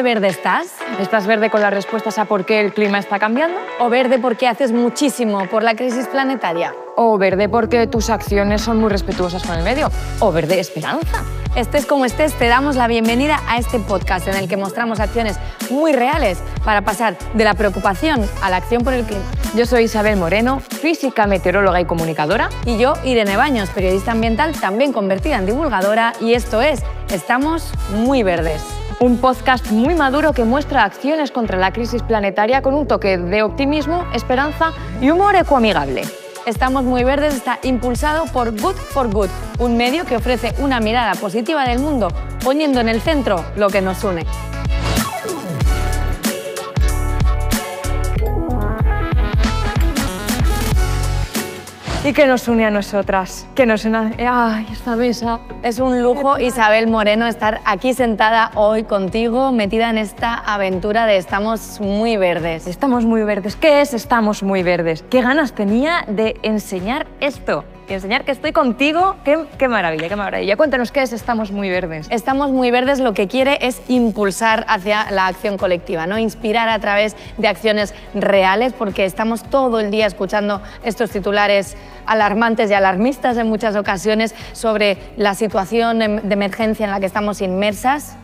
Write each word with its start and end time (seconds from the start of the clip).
de 0.00 0.04
verde 0.04 0.28
estás? 0.28 0.68
¿Estás 0.98 1.26
verde 1.26 1.50
con 1.50 1.60
las 1.60 1.74
respuestas 1.74 2.16
a 2.16 2.24
por 2.24 2.46
qué 2.46 2.60
el 2.60 2.72
clima 2.72 2.98
está 2.98 3.18
cambiando? 3.18 3.58
¿O 3.80 3.90
verde 3.90 4.18
porque 4.18 4.48
haces 4.48 4.72
muchísimo 4.72 5.46
por 5.50 5.62
la 5.62 5.74
crisis 5.74 6.06
planetaria? 6.06 6.74
¿O 6.96 7.18
verde 7.18 7.50
porque 7.50 7.86
tus 7.86 8.08
acciones 8.08 8.62
son 8.62 8.78
muy 8.78 8.88
respetuosas 8.88 9.42
con 9.42 9.58
el 9.58 9.62
medio? 9.62 9.90
¿O 10.20 10.32
verde 10.32 10.58
esperanza? 10.58 11.22
Estés 11.54 11.84
como 11.84 12.06
estés, 12.06 12.32
te 12.32 12.46
damos 12.46 12.76
la 12.76 12.88
bienvenida 12.88 13.42
a 13.46 13.58
este 13.58 13.78
podcast 13.78 14.26
en 14.28 14.36
el 14.36 14.48
que 14.48 14.56
mostramos 14.56 15.00
acciones 15.00 15.38
muy 15.68 15.92
reales 15.92 16.38
para 16.64 16.80
pasar 16.80 17.18
de 17.34 17.44
la 17.44 17.52
preocupación 17.52 18.26
a 18.40 18.48
la 18.48 18.56
acción 18.56 18.82
por 18.82 18.94
el 18.94 19.04
clima. 19.04 19.24
Yo 19.54 19.66
soy 19.66 19.84
Isabel 19.84 20.16
Moreno, 20.16 20.60
física, 20.60 21.26
meteoróloga 21.26 21.78
y 21.78 21.84
comunicadora. 21.84 22.48
Y 22.64 22.78
yo, 22.78 22.94
Irene 23.04 23.36
Baños, 23.36 23.68
periodista 23.68 24.12
ambiental, 24.12 24.58
también 24.58 24.94
convertida 24.94 25.36
en 25.36 25.44
divulgadora. 25.44 26.14
Y 26.22 26.32
esto 26.32 26.62
es 26.62 26.80
Estamos 27.10 27.72
muy 27.92 28.22
verdes. 28.22 28.79
Un 29.02 29.16
podcast 29.16 29.70
muy 29.70 29.94
maduro 29.94 30.34
que 30.34 30.44
muestra 30.44 30.84
acciones 30.84 31.30
contra 31.30 31.56
la 31.56 31.72
crisis 31.72 32.02
planetaria 32.02 32.60
con 32.60 32.74
un 32.74 32.86
toque 32.86 33.16
de 33.16 33.42
optimismo, 33.42 34.04
esperanza 34.12 34.74
y 35.00 35.08
humor 35.08 35.36
ecoamigable. 35.36 36.02
Estamos 36.44 36.84
muy 36.84 37.02
verdes 37.02 37.34
está 37.34 37.58
impulsado 37.62 38.26
por 38.26 38.50
Good 38.60 38.76
for 38.76 39.10
Good, 39.10 39.30
un 39.58 39.78
medio 39.78 40.04
que 40.04 40.16
ofrece 40.16 40.52
una 40.58 40.80
mirada 40.80 41.14
positiva 41.14 41.64
del 41.66 41.78
mundo, 41.78 42.08
poniendo 42.44 42.80
en 42.80 42.90
el 42.90 43.00
centro 43.00 43.42
lo 43.56 43.70
que 43.70 43.80
nos 43.80 44.04
une. 44.04 44.26
¿Y 52.04 52.14
qué 52.14 52.26
nos 52.26 52.48
une 52.48 52.64
a 52.64 52.70
nosotras? 52.70 53.46
¿Qué 53.54 53.66
nos 53.66 53.84
une 53.84 54.14
¡Ay, 54.26 54.66
esta 54.72 54.96
mesa! 54.96 55.38
Es 55.62 55.78
un 55.78 56.02
lujo, 56.02 56.38
Isabel 56.38 56.86
Moreno, 56.86 57.26
estar 57.26 57.60
aquí 57.66 57.92
sentada 57.92 58.52
hoy 58.54 58.84
contigo, 58.84 59.52
metida 59.52 59.90
en 59.90 59.98
esta 59.98 60.34
aventura 60.34 61.04
de 61.04 61.18
Estamos 61.18 61.78
muy 61.80 62.16
verdes. 62.16 62.66
Estamos 62.66 63.04
muy 63.04 63.22
verdes. 63.22 63.54
¿Qué 63.56 63.82
es 63.82 63.92
Estamos 63.92 64.42
muy 64.42 64.62
verdes? 64.62 65.04
¿Qué 65.10 65.20
ganas 65.20 65.52
tenía 65.52 66.04
de 66.08 66.36
enseñar 66.42 67.06
esto? 67.20 67.64
Y 67.90 67.94
enseñar 67.94 68.24
que 68.24 68.32
estoy 68.32 68.52
contigo. 68.52 69.16
Qué, 69.24 69.44
qué, 69.58 69.68
maravilla, 69.68 70.08
qué 70.08 70.16
maravilla. 70.16 70.56
Cuéntanos 70.56 70.92
qué 70.92 71.02
es 71.02 71.12
Estamos 71.12 71.50
Muy 71.50 71.68
Verdes. 71.68 72.06
Estamos 72.10 72.50
Muy 72.50 72.70
Verdes 72.70 73.00
lo 73.00 73.14
que 73.14 73.26
quiere 73.26 73.58
es 73.60 73.82
impulsar 73.88 74.64
hacia 74.68 75.10
la 75.10 75.26
acción 75.26 75.58
colectiva, 75.58 76.06
¿no? 76.06 76.18
inspirar 76.18 76.68
a 76.68 76.78
través 76.78 77.16
de 77.36 77.48
acciones 77.48 77.94
reales, 78.14 78.72
porque 78.72 79.04
estamos 79.04 79.42
todo 79.42 79.80
el 79.80 79.90
día 79.90 80.06
escuchando 80.06 80.62
estos 80.84 81.10
titulares 81.10 81.76
alarmantes 82.06 82.70
y 82.70 82.74
alarmistas 82.74 83.36
en 83.36 83.48
muchas 83.48 83.76
ocasiones 83.76 84.34
sobre 84.52 84.98
la 85.16 85.34
situación 85.34 85.98
de 85.98 86.32
emergencia 86.32 86.84
en 86.84 86.90
la 86.90 87.00
que 87.00 87.06
estamos 87.06 87.40
inmersas 87.40 88.16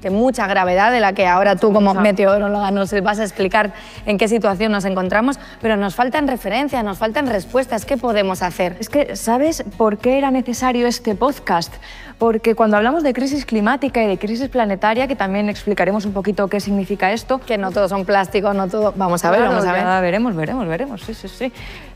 de 0.00 0.10
mucha 0.10 0.46
gravedad, 0.46 0.92
de 0.92 1.00
la 1.00 1.12
que 1.12 1.26
ahora 1.26 1.56
tú 1.56 1.72
como 1.72 1.94
meteoróloga 1.94 2.70
nos 2.70 2.92
vas 3.02 3.18
a 3.18 3.24
explicar 3.24 3.72
en 4.06 4.18
qué 4.18 4.28
situación 4.28 4.72
nos 4.72 4.84
encontramos, 4.84 5.38
pero 5.60 5.76
nos 5.76 5.94
faltan 5.94 6.28
referencias, 6.28 6.82
nos 6.84 6.98
faltan 6.98 7.26
respuestas. 7.26 7.84
¿Qué 7.84 7.96
podemos 7.96 8.42
hacer? 8.42 8.76
Es 8.80 8.88
que, 8.88 9.16
¿sabes 9.16 9.64
por 9.76 9.98
qué 9.98 10.18
era 10.18 10.30
necesario 10.30 10.86
este 10.86 11.14
podcast? 11.14 11.72
Porque 12.18 12.54
cuando 12.54 12.76
hablamos 12.76 13.02
de 13.02 13.14
crisis 13.14 13.46
climática 13.46 14.02
y 14.02 14.06
de 14.06 14.18
crisis 14.18 14.48
planetaria, 14.50 15.08
que 15.08 15.16
también 15.16 15.48
explicaremos 15.48 16.04
un 16.04 16.12
poquito 16.12 16.48
qué 16.48 16.60
significa 16.60 17.12
esto. 17.12 17.38
Que 17.38 17.56
no 17.56 17.70
todos 17.70 17.88
son 17.88 18.04
plásticos, 18.04 18.54
no 18.54 18.68
todo... 18.68 18.92
Vamos 18.94 19.24
a 19.24 19.30
ver, 19.30 19.40
vamos 19.40 19.64
a 19.64 19.72
ver. 19.72 20.02
veremos, 20.02 20.36
veremos, 20.36 20.68
veremos, 20.68 21.00
sí, 21.00 21.14
sí, 21.14 21.28
sí. 21.28 21.52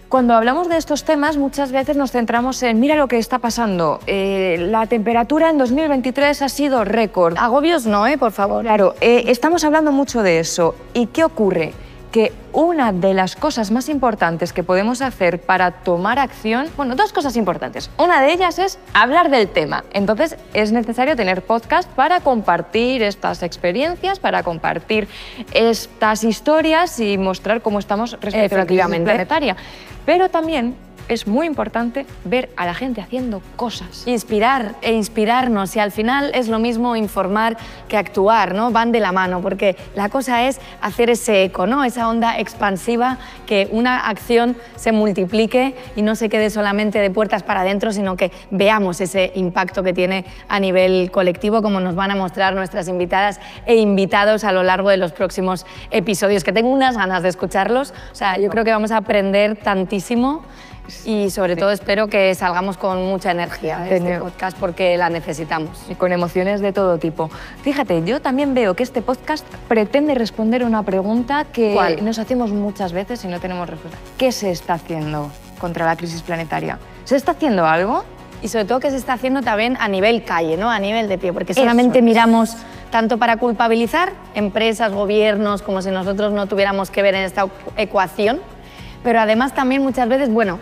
Cuando 0.08 0.34
hablamos 0.34 0.69
de 0.69 0.77
estos 0.77 1.05
temas 1.05 1.36
muchas 1.36 1.72
veces 1.72 1.97
nos 1.97 2.12
centramos 2.12 2.62
en, 2.62 2.78
mira 2.78 2.94
lo 2.97 3.08
que 3.08 3.19
está 3.19 3.38
pasando, 3.38 4.00
eh, 4.06 4.56
la 4.70 4.86
temperatura 4.86 5.50
en 5.50 5.58
2023 5.58 6.42
ha 6.42 6.48
sido 6.48 6.84
récord. 6.84 7.36
Agobios 7.36 7.87
no, 7.87 8.06
¿eh? 8.06 8.16
por 8.19 8.32
favor. 8.32 8.62
Claro, 8.62 8.94
eh, 9.00 9.25
estamos 9.26 9.65
hablando 9.65 9.92
mucho 9.92 10.22
de 10.22 10.38
eso. 10.38 10.76
¿Y 10.92 11.06
qué 11.06 11.25
ocurre? 11.25 11.72
que 12.15 12.32
una 12.53 12.92
de 12.92 13.12
las 13.12 13.34
cosas 13.34 13.72
más 13.72 13.88
importantes 13.88 14.53
que 14.53 14.62
podemos 14.62 15.03
hacer 15.03 15.41
para 15.41 15.72
tomar 15.72 16.21
acción, 16.21 16.69
bueno, 16.76 16.94
dos 16.94 17.12
cosas 17.12 17.36
importantes. 17.36 17.91
Una 17.98 18.22
de 18.22 18.32
ellas 18.32 18.60
es 18.60 18.78
hablar 18.92 19.31
del 19.31 19.48
tema. 19.48 19.82
Entonces 19.92 20.36
es 20.53 20.71
necesario 20.71 21.16
tener 21.16 21.42
podcast 21.42 21.91
para 21.91 22.21
compartir 22.21 23.03
estas 23.03 23.42
experiencias, 23.42 24.21
para 24.21 24.44
compartir 24.44 25.09
estas 25.54 26.22
historias 26.22 27.00
y 27.00 27.19
mostrar 27.19 27.62
cómo 27.62 27.81
estamos 27.81 28.12
respecto 28.21 28.54
a 28.54 28.59
la 28.59 28.66
crisis 28.66 28.86
planetaria. 28.86 29.56
Pero 30.04 30.28
también 30.28 30.75
es 31.09 31.26
muy 31.26 31.47
importante 31.47 32.06
ver 32.25 32.50
a 32.56 32.66
la 32.66 32.75
gente 32.75 33.00
haciendo 33.00 33.42
cosas. 33.56 34.06
Inspirar 34.06 34.75
e 34.82 34.92
inspirarnos 34.92 35.76
y 35.76 35.81
al 35.81 35.92
final 35.92 36.31
es 36.34 36.48
lo 36.48 36.59
mismo 36.59 36.97
informar 36.97 37.56
que 37.88 37.97
actuar, 37.97 38.54
¿no? 38.54 38.70
Van 38.70 38.92
de 38.92 39.00
la 39.00 39.12
mano 39.12 39.41
porque 39.41 39.76
la 39.94 40.09
cosa 40.09 40.47
es 40.47 40.60
hacer 40.81 41.10
ese 41.10 41.44
eco, 41.44 41.66
¿no? 41.66 41.84
Esa 41.84 42.09
onda 42.09 42.38
expansiva 42.38 43.19
que 43.47 43.69
una 43.70 44.09
acción 44.09 44.56
se 44.76 44.92
multiplique 44.92 45.75
y 45.97 46.03
no 46.03 46.16
se 46.16 46.28
quede 46.28 46.50
solamente 46.50 46.98
de 46.98 47.10
puertas 47.10 47.42
para 47.42 47.60
adentro, 47.60 47.92
sino 47.92 48.16
que 48.16 48.32
veamos 48.50 49.00
ese 49.00 49.32
impacto 49.34 49.82
que 49.82 49.92
tiene 49.92 50.25
a 50.48 50.60
nivel 50.60 51.10
colectivo 51.10 51.62
como 51.62 51.81
nos 51.81 51.94
van 51.94 52.10
a 52.10 52.16
mostrar 52.16 52.54
nuestras 52.54 52.88
invitadas 52.88 53.41
e 53.66 53.76
invitados 53.76 54.44
a 54.44 54.53
lo 54.53 54.62
largo 54.62 54.91
de 54.91 54.97
los 54.97 55.12
próximos 55.12 55.66
episodios, 55.91 56.44
que 56.44 56.53
tengo 56.53 56.71
unas 56.71 56.97
ganas 56.97 57.22
de 57.22 57.28
escucharlos. 57.28 57.92
O 58.12 58.15
sea, 58.15 58.38
yo 58.38 58.50
creo 58.50 58.65
que 58.65 58.71
vamos 58.71 58.91
a 58.91 58.98
aprender 58.98 59.56
tantísimo 59.56 60.42
y 61.05 61.31
sobre 61.31 61.56
todo 61.56 61.71
espero 61.71 62.09
que 62.09 62.34
salgamos 62.34 62.77
con 62.77 63.06
mucha 63.06 63.31
energía 63.31 63.78
de 63.78 63.97
este 63.97 64.19
podcast 64.19 64.56
porque 64.59 64.97
la 64.97 65.09
necesitamos. 65.09 65.87
Y 65.89 65.95
con 65.95 66.12
emociones 66.12 66.61
de 66.61 66.72
todo 66.72 66.99
tipo. 66.99 67.31
Fíjate, 67.62 68.03
yo 68.05 68.21
también 68.21 68.55
veo 68.55 68.75
que 68.75 68.83
este 68.83 69.03
podcast 69.03 69.47
pretende 69.69 70.15
responder 70.15 70.65
una 70.65 70.83
pregunta 70.83 71.45
que 71.45 71.99
nos 72.03 72.19
hacemos 72.19 72.50
muchas 72.50 72.93
veces 72.93 73.25
y 73.25 73.28
no 73.28 73.41
tenemos 73.41 73.69
respuesta. 73.69 73.99
¿Qué 74.19 74.33
se 74.33 74.50
está 74.50 74.75
haciendo 74.75 75.31
contra 75.59 75.87
la 75.87 75.97
crisis 75.97 76.22
planetaria? 76.22 76.78
¿Se 77.05 77.16
está 77.16 77.33
haciendo 77.33 77.66
algo? 77.66 78.05
Y 78.43 78.49
sobre 78.49 78.66
todo 78.66 78.81
que 78.81 78.91
se 78.91 78.97
está 78.97 79.15
haciendo 79.15 79.41
también 79.41 79.78
a 79.81 79.89
nivel 79.89 80.22
calle, 80.25 80.59
¿no? 80.59 80.71
a 80.71 80.78
nivel 80.78 81.09
de 81.09 81.16
pie, 81.16 81.33
porque 81.33 81.55
solamente 81.55 82.03
miramos 82.03 82.56
tanto 82.91 83.16
para 83.19 83.39
culpabilizar 83.39 84.12
empresas, 84.34 84.93
gobiernos, 84.93 85.62
como 85.62 85.81
si 85.81 85.91
nosotros 85.91 86.33
no 86.33 86.47
tuviéramos 86.47 86.91
que 86.91 87.01
ver 87.01 87.15
en 87.15 87.22
esta 87.22 87.47
ecuación, 87.77 88.41
pero 89.03 89.19
además 89.19 89.55
también 89.55 89.83
muchas 89.83 90.09
veces, 90.09 90.31
bueno, 90.31 90.59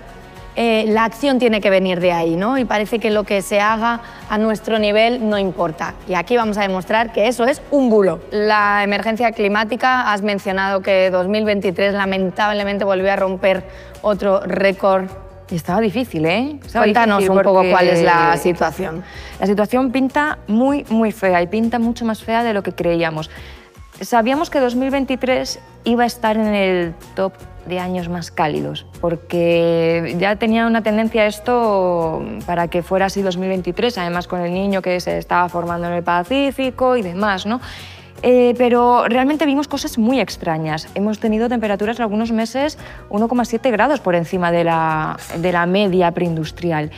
eh, 0.55 0.85
la 0.89 1.05
acción 1.05 1.39
tiene 1.39 1.61
que 1.61 1.71
venir 1.71 2.01
de 2.01 2.13
ahí, 2.13 2.37
¿no? 2.37 2.59
Y 2.59 2.65
parece 2.65 2.99
que 2.99 3.11
lo 3.11 3.25
que 3.25 3.41
se 3.41 3.61
haga 3.61 4.01
a 4.29 4.39
nuestro 4.39 4.79
nivel 4.79 5.29
no 5.29 5.39
importa. 5.39 5.95
Y 6.07 6.15
aquí 6.15 6.37
vamos 6.37 6.59
a 6.59 6.63
demostrar 6.63 7.13
que 7.13 7.29
eso 7.29 7.45
es 7.47 7.63
un 7.71 7.89
bulo. 7.89 8.21
La 8.31 8.85
emergencia 8.85 9.33
climática, 9.33 10.13
has 10.13 10.23
mencionado 10.23 10.83
que 10.83 11.11
2023 11.11 11.95
lamentablemente 11.95 12.85
volvió 12.85 13.13
a 13.13 13.17
romper 13.17 13.65
otro 14.03 14.41
récord 14.41 15.07
y 15.51 15.57
estaba 15.57 15.81
difícil, 15.81 16.25
¿eh? 16.25 16.59
Cuéntanos 16.73 17.29
un 17.29 17.43
poco 17.43 17.63
cuál 17.71 17.89
es 17.89 18.03
la 18.03 18.37
situación. 18.39 19.03
La 19.39 19.47
situación 19.47 19.93
pinta 19.93 20.39
muy, 20.47 20.85
muy 20.89 21.13
fea 21.13 21.43
y 21.43 21.47
pinta 21.47 21.79
mucho 21.79 22.07
más 22.07 22.23
fea 22.23 22.43
de 22.43 22.55
lo 22.55 22.63
que 22.63 22.73
creíamos. 22.73 23.31
Sabíamos 24.01 24.49
que 24.49 24.61
2023 24.61 25.61
iba 25.85 26.05
a 26.05 26.07
estar 26.07 26.37
en 26.37 26.55
el 26.55 26.95
top 27.15 27.35
de 27.67 27.79
años 27.79 28.09
más 28.09 28.31
cálidos, 28.31 28.87
porque 29.01 30.17
ya 30.19 30.37
tenía 30.37 30.67
una 30.67 30.83
tendencia 30.83 31.27
esto 31.27 32.25
para 32.47 32.69
que 32.69 32.83
fuera 32.83 33.07
así 33.07 33.23
2023, 33.23 33.99
además 33.99 34.27
con 34.27 34.41
el 34.41 34.53
niño 34.53 34.83
que 34.83 35.01
se 35.01 35.19
estaba 35.19 35.49
formando 35.49 35.87
en 35.87 35.95
el 35.95 36.03
Pacífico 36.03 36.97
y 36.97 37.03
demás, 37.03 37.47
¿no? 37.47 37.61
Eh, 38.23 38.55
pero 38.57 39.09
realmente 39.09 39.47
vimos 39.47 39.67
cosas 39.67 39.99
muy 39.99 40.21
extrañas. 40.21 40.89
Hemos 40.95 41.19
tenido 41.19 41.49
temperaturas 41.49 41.99
en 41.99 42.03
algunos 42.03 42.31
meses 42.31 42.79
1,7 43.11 43.71
grados 43.73 44.01
por 44.01 44.15
encima 44.15 44.53
de 44.53 44.65
la, 44.65 45.17
de 45.39 45.53
la 45.53 45.67
media 45.67 46.13
preindustrial. 46.13 46.91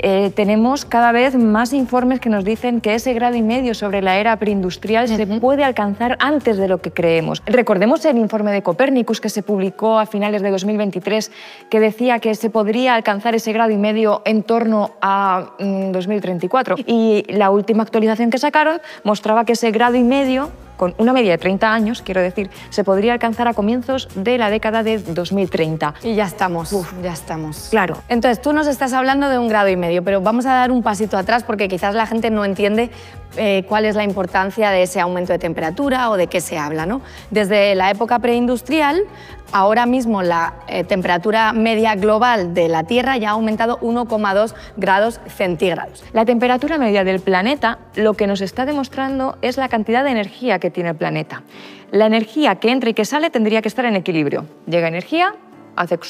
Eh, 0.00 0.30
tenemos 0.34 0.84
cada 0.84 1.12
vez 1.12 1.34
más 1.34 1.72
informes 1.72 2.20
que 2.20 2.28
nos 2.28 2.44
dicen 2.44 2.80
que 2.80 2.94
ese 2.94 3.14
grado 3.14 3.36
y 3.36 3.42
medio 3.42 3.74
sobre 3.74 4.00
la 4.00 4.18
era 4.18 4.36
preindustrial 4.36 5.08
se 5.08 5.26
puede 5.26 5.64
alcanzar 5.64 6.16
antes 6.20 6.56
de 6.56 6.68
lo 6.68 6.78
que 6.78 6.92
creemos. 6.92 7.42
Recordemos 7.46 8.04
el 8.04 8.18
informe 8.18 8.52
de 8.52 8.62
Copernicus 8.62 9.20
que 9.20 9.28
se 9.28 9.42
publicó 9.42 9.98
a 9.98 10.06
finales 10.06 10.42
de 10.42 10.50
2023 10.50 11.32
que 11.68 11.80
decía 11.80 12.20
que 12.20 12.34
se 12.34 12.50
podría 12.50 12.94
alcanzar 12.94 13.34
ese 13.34 13.52
grado 13.52 13.70
y 13.70 13.76
medio 13.76 14.22
en 14.24 14.42
torno 14.42 14.92
a 15.00 15.50
2034. 15.58 16.76
Mm, 16.76 16.80
y 16.86 17.24
la 17.28 17.50
última 17.50 17.82
actualización 17.82 18.30
que 18.30 18.38
sacaron 18.38 18.80
mostraba 19.02 19.44
que 19.44 19.54
ese 19.54 19.70
grado 19.70 19.96
y 19.96 20.04
medio 20.04 20.50
con 20.78 20.94
una 20.96 21.12
media 21.12 21.32
de 21.32 21.38
30 21.38 21.70
años, 21.70 22.00
quiero 22.00 22.22
decir, 22.22 22.48
se 22.70 22.84
podría 22.84 23.12
alcanzar 23.12 23.48
a 23.48 23.52
comienzos 23.52 24.08
de 24.14 24.38
la 24.38 24.48
década 24.48 24.82
de 24.82 24.98
2030. 24.98 25.94
Y 26.04 26.14
ya 26.14 26.24
estamos, 26.24 26.74
ya 27.02 27.12
estamos. 27.12 27.68
Claro. 27.70 27.98
Entonces, 28.08 28.40
tú 28.40 28.54
nos 28.54 28.66
estás 28.66 28.94
hablando 28.94 29.28
de 29.28 29.38
un 29.38 29.48
grado 29.48 29.68
y 29.68 29.76
medio, 29.76 30.02
pero 30.02 30.22
vamos 30.22 30.46
a 30.46 30.54
dar 30.54 30.70
un 30.70 30.82
pasito 30.82 31.18
atrás 31.18 31.42
porque 31.42 31.68
quizás 31.68 31.94
la 31.94 32.06
gente 32.06 32.30
no 32.30 32.44
entiende 32.44 32.90
eh, 33.36 33.64
cuál 33.68 33.84
es 33.84 33.94
la 33.94 34.04
importancia 34.04 34.70
de 34.70 34.82
ese 34.82 35.00
aumento 35.00 35.32
de 35.32 35.38
temperatura 35.38 36.10
o 36.10 36.16
de 36.16 36.26
qué 36.26 36.40
se 36.40 36.58
habla. 36.58 36.86
¿no? 36.86 37.00
Desde 37.30 37.74
la 37.74 37.90
época 37.90 38.18
preindustrial, 38.18 39.02
ahora 39.52 39.86
mismo 39.86 40.22
la 40.22 40.54
eh, 40.66 40.84
temperatura 40.84 41.52
media 41.52 41.94
global 41.94 42.54
de 42.54 42.68
la 42.68 42.84
Tierra 42.84 43.16
ya 43.16 43.30
ha 43.30 43.32
aumentado 43.32 43.78
1,2 43.80 44.54
grados 44.76 45.20
centígrados. 45.28 46.04
La 46.12 46.24
temperatura 46.24 46.78
media 46.78 47.04
del 47.04 47.20
planeta 47.20 47.78
lo 47.94 48.14
que 48.14 48.26
nos 48.26 48.40
está 48.40 48.66
demostrando 48.66 49.36
es 49.42 49.56
la 49.56 49.68
cantidad 49.68 50.04
de 50.04 50.10
energía 50.10 50.58
que 50.58 50.70
tiene 50.70 50.90
el 50.90 50.96
planeta. 50.96 51.42
La 51.90 52.06
energía 52.06 52.56
que 52.56 52.70
entra 52.70 52.90
y 52.90 52.94
que 52.94 53.04
sale 53.04 53.30
tendría 53.30 53.62
que 53.62 53.68
estar 53.68 53.84
en 53.84 53.96
equilibrio. 53.96 54.44
Llega 54.66 54.88
energía, 54.88 55.34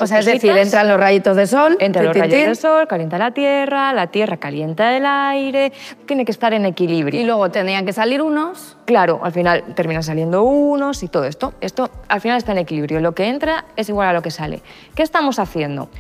o 0.00 0.06
sea, 0.06 0.18
es 0.18 0.26
decir, 0.26 0.56
entran 0.56 0.88
los 0.88 0.98
rayitos 0.98 1.36
de 1.36 1.46
sol. 1.46 1.76
Entran 1.80 2.06
los 2.06 2.16
rayos 2.16 2.48
de 2.48 2.54
sol, 2.54 2.86
calienta 2.86 3.18
la 3.18 3.32
tierra, 3.32 3.92
la 3.92 4.06
tierra 4.08 4.36
calienta 4.38 4.96
el 4.96 5.04
aire, 5.06 5.72
tiene 6.06 6.24
que 6.24 6.32
estar 6.32 6.52
en 6.54 6.66
equilibrio. 6.66 7.20
Y 7.20 7.24
luego 7.24 7.50
tendrían 7.50 7.84
que 7.84 7.92
salir 7.92 8.22
unos. 8.22 8.76
Claro, 8.84 9.20
al 9.22 9.32
final 9.32 9.64
terminan 9.74 10.02
saliendo 10.02 10.42
unos 10.42 11.02
y 11.02 11.08
todo 11.08 11.24
esto. 11.24 11.54
Esto 11.60 11.90
al 12.08 12.20
final 12.20 12.38
está 12.38 12.52
en 12.52 12.58
equilibrio. 12.58 13.00
Lo 13.00 13.12
que 13.12 13.26
entra 13.26 13.66
es 13.76 13.88
igual 13.88 14.08
a 14.08 14.12
lo 14.12 14.22
que 14.22 14.30
sale. 14.30 14.62
¿Qué 14.94 15.02
estamos 15.02 15.38
haciendo? 15.38 15.90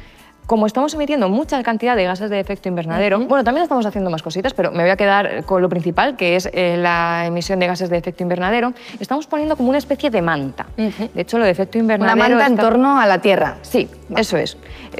Como 0.48 0.64
estamos 0.64 0.94
emitiendo 0.94 1.28
mucha 1.28 1.62
cantidad 1.62 1.94
de 1.94 2.04
gases 2.04 2.30
de 2.30 2.40
efecto 2.40 2.70
invernadero, 2.70 3.20
bueno, 3.20 3.44
también 3.44 3.64
estamos 3.64 3.84
haciendo 3.84 4.08
más 4.08 4.22
cositas, 4.22 4.54
pero 4.54 4.72
me 4.72 4.82
voy 4.82 4.88
a 4.88 4.96
quedar 4.96 5.44
con 5.44 5.60
lo 5.60 5.68
principal, 5.68 6.16
que 6.16 6.36
es 6.36 6.48
eh, 6.54 6.78
la 6.78 7.26
emisión 7.26 7.60
de 7.60 7.66
gases 7.66 7.90
de 7.90 7.98
efecto 7.98 8.22
invernadero, 8.22 8.72
estamos 8.98 9.26
poniendo 9.26 9.58
como 9.58 9.68
una 9.68 9.76
especie 9.76 10.08
de 10.08 10.22
manta. 10.22 10.64
De 10.74 11.20
hecho, 11.20 11.38
lo 11.38 11.44
de 11.44 11.50
efecto 11.50 11.76
invernadero... 11.76 12.16
Una 12.16 12.28
manta 12.28 12.46
en 12.46 12.56
torno 12.56 12.98
a 12.98 13.06
la 13.06 13.18
Tierra. 13.20 13.58
Sí, 13.60 13.90
eso 14.16 14.38
es. 14.38 14.56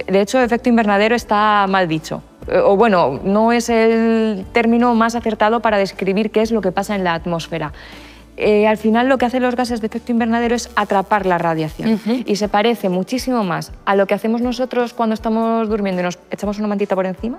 De 0.06 0.20
hecho, 0.20 0.38
efecto 0.38 0.68
invernadero 0.68 1.16
está 1.16 1.64
mal 1.66 1.88
dicho 1.88 2.22
eh, 2.46 2.58
o 2.58 2.76
bueno, 2.76 3.18
no 3.24 3.50
es 3.50 3.70
el 3.70 4.44
término 4.52 4.94
más 4.94 5.14
acertado 5.14 5.60
para 5.60 5.78
describir 5.78 6.30
qué 6.30 6.42
es 6.42 6.52
lo 6.52 6.60
que 6.60 6.72
pasa 6.72 6.94
en 6.94 7.04
la 7.04 7.14
atmósfera. 7.14 7.72
Eh, 8.40 8.68
al 8.68 8.76
final 8.76 9.08
lo 9.08 9.18
que 9.18 9.26
hacen 9.26 9.42
los 9.42 9.56
gases 9.56 9.80
de 9.80 9.88
efecto 9.88 10.12
invernadero 10.12 10.54
es 10.54 10.70
atrapar 10.76 11.26
la 11.26 11.38
radiación 11.38 12.00
y 12.24 12.36
se 12.36 12.48
parece 12.48 12.88
muchísimo 12.88 13.42
más 13.42 13.72
a 13.84 13.96
lo 13.96 14.06
que 14.06 14.14
hacemos 14.14 14.40
nosotros 14.40 14.94
cuando 14.94 15.14
estamos 15.14 15.68
durmiendo 15.68 16.02
y 16.02 16.04
nos 16.04 16.20
echamos 16.30 16.56
una 16.60 16.68
mantita 16.68 16.94
por 16.94 17.04
encima 17.06 17.38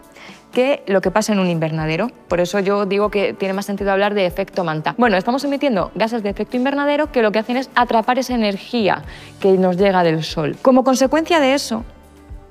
que 0.51 0.83
lo 0.87 0.99
que 0.99 1.09
pasa 1.09 1.31
en 1.31 1.39
un 1.39 1.47
invernadero. 1.47 2.11
Por 2.27 2.41
eso 2.41 2.59
yo 2.59 2.85
digo 2.85 3.09
que 3.09 3.33
tiene 3.33 3.53
más 3.53 3.65
sentido 3.65 3.93
hablar 3.93 4.13
de 4.13 4.25
efecto 4.25 4.65
manta. 4.65 4.93
Bueno, 4.97 5.15
estamos 5.15 5.41
emitiendo 5.45 5.89
gases 5.95 6.21
de 6.21 6.31
efecto 6.31 6.57
invernadero 6.57 7.13
que 7.13 7.21
lo 7.21 7.31
que 7.31 7.39
hacen 7.39 7.55
es 7.55 7.69
atrapar 7.75 8.19
esa 8.19 8.35
energía 8.35 9.03
que 9.39 9.53
nos 9.53 9.77
llega 9.77 10.03
del 10.03 10.21
Sol. 10.21 10.57
Como 10.61 10.83
consecuencia 10.83 11.39
de 11.39 11.53
eso, 11.53 11.85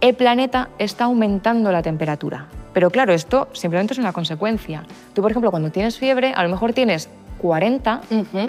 el 0.01 0.15
planeta 0.15 0.71
está 0.79 1.05
aumentando 1.05 1.71
la 1.71 1.83
temperatura. 1.83 2.47
Pero 2.73 2.91
claro, 2.91 3.13
esto 3.13 3.49
simplemente 3.53 3.93
es 3.93 3.99
una 3.99 4.13
consecuencia. 4.13 4.85
Tú, 5.13 5.21
por 5.21 5.33
ejemplo, 5.33 5.51
cuando 5.51 5.71
tienes 5.71 5.99
fiebre, 5.99 6.33
a 6.35 6.43
lo 6.45 6.49
mejor 6.49 6.73
tienes 6.73 7.11
40, 7.39 8.01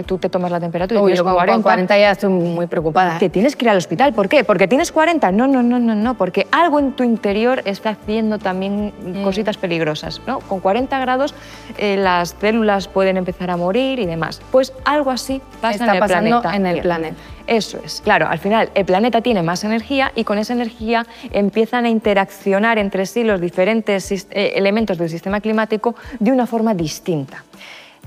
tú 0.06 0.18
te 0.18 0.30
tomas 0.30 0.52
la 0.52 0.60
temperatura 0.60 1.00
y 1.00 1.04
tienes 1.04 1.22
40, 1.22 1.64
40 1.64 1.98
ya 1.98 2.12
estoy 2.12 2.30
muy 2.30 2.68
preocupada. 2.68 3.18
Que 3.20 3.30
tienes 3.30 3.56
que 3.56 3.66
ir 3.66 3.70
al 3.70 3.78
hospital. 3.78 4.14
¿Por 4.14 4.28
qué? 4.28 4.44
Porque 4.44 4.68
tienes 4.68 4.92
40. 4.92 5.32
No, 5.32 5.48
no, 5.48 5.64
no, 5.64 5.80
no, 5.80 5.96
no, 5.96 6.14
porque 6.16 6.48
algo 6.52 6.80
en 6.80 6.94
tu 6.94 7.04
interior 7.04 7.62
está 7.66 7.92
haciendo 7.92 8.40
también 8.40 8.94
mm. 9.02 9.24
cositas 9.24 9.58
peligrosas. 9.58 10.22
¿no? 10.28 10.40
Con 10.40 10.60
40 10.60 11.00
grados 11.00 11.34
eh, 11.78 11.98
las 11.98 12.36
células 12.40 12.88
pueden 12.88 13.18
empezar 13.18 13.50
a 13.52 13.58
morir 13.58 14.00
y 14.00 14.06
demás. 14.06 14.42
Pues 14.52 14.74
algo 14.86 15.12
así 15.12 15.42
pasa 15.62 15.72
está 15.72 15.86
en 15.86 15.94
el 15.94 16.00
pasando 16.00 16.42
planeta. 16.42 16.56
en 16.56 16.66
el 16.66 16.82
planeta. 16.82 17.18
Eso 17.48 17.80
es. 17.84 18.02
Claro, 18.02 18.28
al 18.28 18.38
final 18.38 18.70
el 18.76 18.86
planeta 18.86 19.22
tiene 19.22 19.42
más 19.42 19.64
energía 19.64 20.12
y 20.16 20.24
con 20.24 20.38
esa 20.38 20.54
energía 20.54 21.08
empiezan 21.32 21.86
a 21.86 21.90
interaccionar 21.90 22.78
entre 22.78 23.08
sí 23.08 23.24
los 23.24 23.42
diferentes 23.42 24.12
eh, 24.12 24.54
elementos 24.56 25.00
del 25.00 25.10
sistema 25.10 25.42
climático 25.42 25.96
de 26.20 26.32
una 26.32 26.46
forma 26.46 26.76
distinta. 26.76 27.44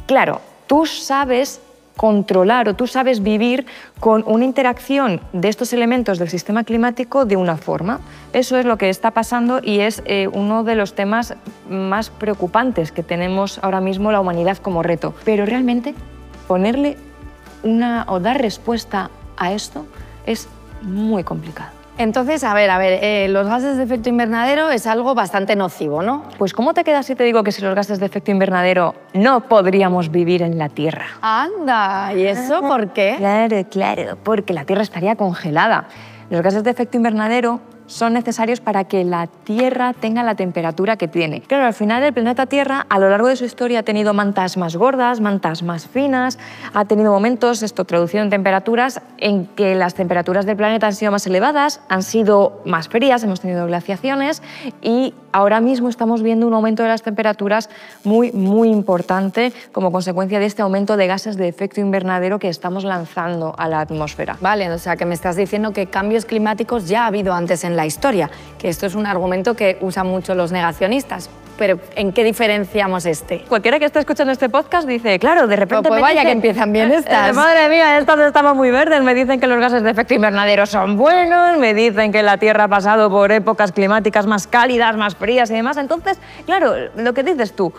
Claro, 0.06 0.40
tú 0.72 0.86
sabes 0.86 1.60
controlar 1.98 2.66
o 2.66 2.74
tú 2.74 2.86
sabes 2.86 3.22
vivir 3.22 3.66
con 4.00 4.24
una 4.26 4.46
interacción 4.46 5.20
de 5.34 5.50
estos 5.50 5.74
elementos 5.74 6.19
del 6.19 6.30
sistema 6.30 6.64
climático 6.64 7.26
de 7.26 7.36
una 7.36 7.58
forma. 7.58 8.00
Eso 8.32 8.56
es 8.56 8.64
lo 8.64 8.78
que 8.78 8.88
está 8.88 9.10
pasando 9.10 9.60
y 9.62 9.80
es 9.80 10.02
eh, 10.06 10.28
uno 10.32 10.64
de 10.64 10.74
los 10.74 10.94
temas 10.94 11.34
más 11.69 12.08
preocupantes 12.08 12.90
que 12.90 13.02
tenemos 13.02 13.58
ahora 13.62 13.82
mismo 13.82 14.12
la 14.12 14.20
humanidad 14.22 14.56
como 14.56 14.82
reto. 14.82 15.12
Pero 15.26 15.44
realmente 15.44 15.94
ponerle 16.48 16.96
una 17.62 18.06
o 18.08 18.19
dar 18.19 18.40
respuesta 18.40 19.10
a 19.36 19.52
esto 19.52 19.84
es 20.24 20.48
muy 20.80 21.22
complicado. 21.22 21.81
Entonces, 21.99 22.43
a 22.43 22.55
ver, 22.55 22.71
a 22.71 22.79
ver, 22.79 22.99
eh, 23.03 23.29
los 23.29 23.47
gases 23.47 23.77
de 23.77 23.85
efecto 23.85 24.09
invernadero 24.09 24.71
es 24.71 24.87
algo 24.87 25.15
bastante 25.15 25.56
nocivo, 25.56 26.03
¿no? 26.03 26.25
Pues 26.39 26.55
¿cómo 26.55 26.73
te 26.75 26.85
quedas 26.85 27.06
si 27.06 27.15
te 27.15 27.25
digo 27.25 27.44
que 27.44 27.53
sin 27.53 27.67
los 27.67 27.75
gases 27.75 28.00
de 28.00 28.06
efecto 28.06 28.31
invernadero 28.31 28.94
no 29.12 29.49
podríamos 29.49 30.11
vivir 30.11 30.43
en 30.43 30.59
la 30.59 30.69
Tierra? 30.69 31.06
Anda, 31.21 32.12
¿y 32.15 32.27
eso 32.27 32.62
por 32.62 32.93
qué? 32.93 33.17
Claro, 33.19 33.65
claro, 33.71 34.19
porque 34.23 34.55
la 34.55 34.65
Tierra 34.65 34.83
estaría 34.83 35.17
congelada. 35.17 35.87
Los 36.31 36.41
gases 36.41 36.65
de 36.65 36.71
efecto 36.71 36.97
invernadero 36.97 37.61
son 37.93 38.15
necesarios 38.15 38.61
para 38.61 38.85
que 38.85 39.05
la 39.05 39.27
Tierra 39.27 39.93
tenga 39.93 40.23
la 40.23 40.35
temperatura 40.35 40.97
que 40.97 41.09
tiene. 41.09 41.43
Claro, 41.43 41.67
al 41.67 41.75
final 41.75 42.03
el 42.03 42.12
planeta 42.12 42.47
Tierra 42.47 42.87
a 42.89 42.99
lo 42.99 43.11
largo 43.11 43.29
de 43.29 43.37
su 43.37 43.44
historia 43.44 43.81
ha 43.81 43.83
tenido 43.83 44.15
mantas 44.15 44.56
más 44.56 44.77
gordas, 44.77 45.21
mantas 45.21 45.62
más 45.62 45.87
finas, 45.87 46.39
ha 46.73 46.87
tenido 46.87 47.12
momentos, 47.12 47.62
esto 47.62 47.85
traducido 47.85 48.23
en 48.23 48.31
temperaturas, 48.31 49.03
en 49.19 49.47
que 49.47 49.75
las 49.75 49.94
temperaturas 49.94 50.47
del 50.47 50.56
planeta 50.56 50.87
han 50.87 50.94
sido 50.94 51.12
más 51.12 51.27
elevadas, 51.27 51.81
han 51.89 52.03
sido 52.03 52.62
más 52.65 52.89
frías, 52.89 53.23
hemos 53.25 53.41
tenido 53.41 53.67
glaciaciones 53.67 54.43
y 54.81 55.12
ahora 55.33 55.61
mismo 55.61 55.89
estamos 55.89 56.23
viendo 56.23 56.47
un 56.47 56.55
aumento 56.55 56.83
de 56.83 56.89
las 56.89 57.03
temperaturas 57.03 57.69
muy, 58.05 58.33
muy 58.33 58.71
importante 58.71 59.53
como 59.73 59.93
consecuencia 59.93 60.39
de 60.39 60.47
este 60.47 60.62
aumento 60.62 60.97
de 60.97 61.06
gases 61.06 61.37
de 61.37 61.49
efecto 61.49 61.81
invernadero 61.81 62.39
que 62.39 62.49
estamos 62.49 62.85
lanzando 62.85 63.55
a 63.59 63.69
la 63.69 63.81
atmósfera. 63.81 64.37
Vale, 64.41 64.71
o 64.71 64.79
sea 64.79 64.97
que 64.97 65.05
me 65.05 65.15
estás 65.15 65.37
diciendo 65.37 65.73
que 65.73 65.87
cambios 65.87 66.25
climáticos 66.25 66.89
ya 66.89 67.05
ha 67.05 67.06
habido 67.06 67.33
antes 67.35 67.65
en 67.65 67.77
la 67.77 67.81
historia, 67.87 68.31
que 68.58 68.69
esto 68.69 68.87
es 68.87 68.94
un 68.94 69.06
argumento 69.06 69.55
que 69.55 69.79
usan 69.81 70.06
mucho 70.06 70.34
los 70.34 70.52
negacionistas. 70.52 71.31
Pero 71.58 71.79
¿en 71.96 72.12
qué 72.12 72.25
diferenciamos 72.25 73.05
este? 73.05 73.40
Cualquiera 73.40 73.79
que 73.79 73.84
esté 73.84 73.99
escuchando 73.99 74.32
este 74.32 74.49
podcast 74.49 74.88
dice, 74.88 75.19
claro, 75.19 75.46
de 75.46 75.56
repente... 75.56 75.87
Pues, 75.87 76.00
vaya 76.00 76.25
que 76.25 76.31
empiezan 76.31 76.73
bien 76.73 76.90
eh, 76.90 76.96
estas. 76.96 77.29
Eh, 77.29 77.32
madre 77.34 77.69
mía, 77.69 77.99
estas 77.99 78.19
estamos 78.20 78.56
muy 78.56 78.70
verdes. 78.70 79.02
Me 79.02 79.14
dicen 79.14 79.38
que 79.38 79.46
los 79.46 79.61
gases 79.61 79.82
de 79.82 79.90
efecto 79.90 80.14
invernadero 80.14 80.64
son 80.64 80.96
buenos, 80.96 81.58
me 81.58 81.75
dicen 81.75 82.11
que 82.11 82.23
la 82.23 82.38
Tierra 82.38 82.64
ha 82.64 82.69
pasado 82.69 83.11
por 83.11 83.31
épocas 83.32 83.70
climáticas 83.70 84.26
más 84.26 84.46
cálidas, 84.46 84.96
más 84.96 85.14
frías 85.14 85.50
y 85.50 85.55
demás. 85.55 85.76
Entonces, 85.76 86.19
claro, 86.46 86.75
lo 86.96 87.12
que 87.12 87.23
dices 87.23 87.52
tú, 87.55 87.73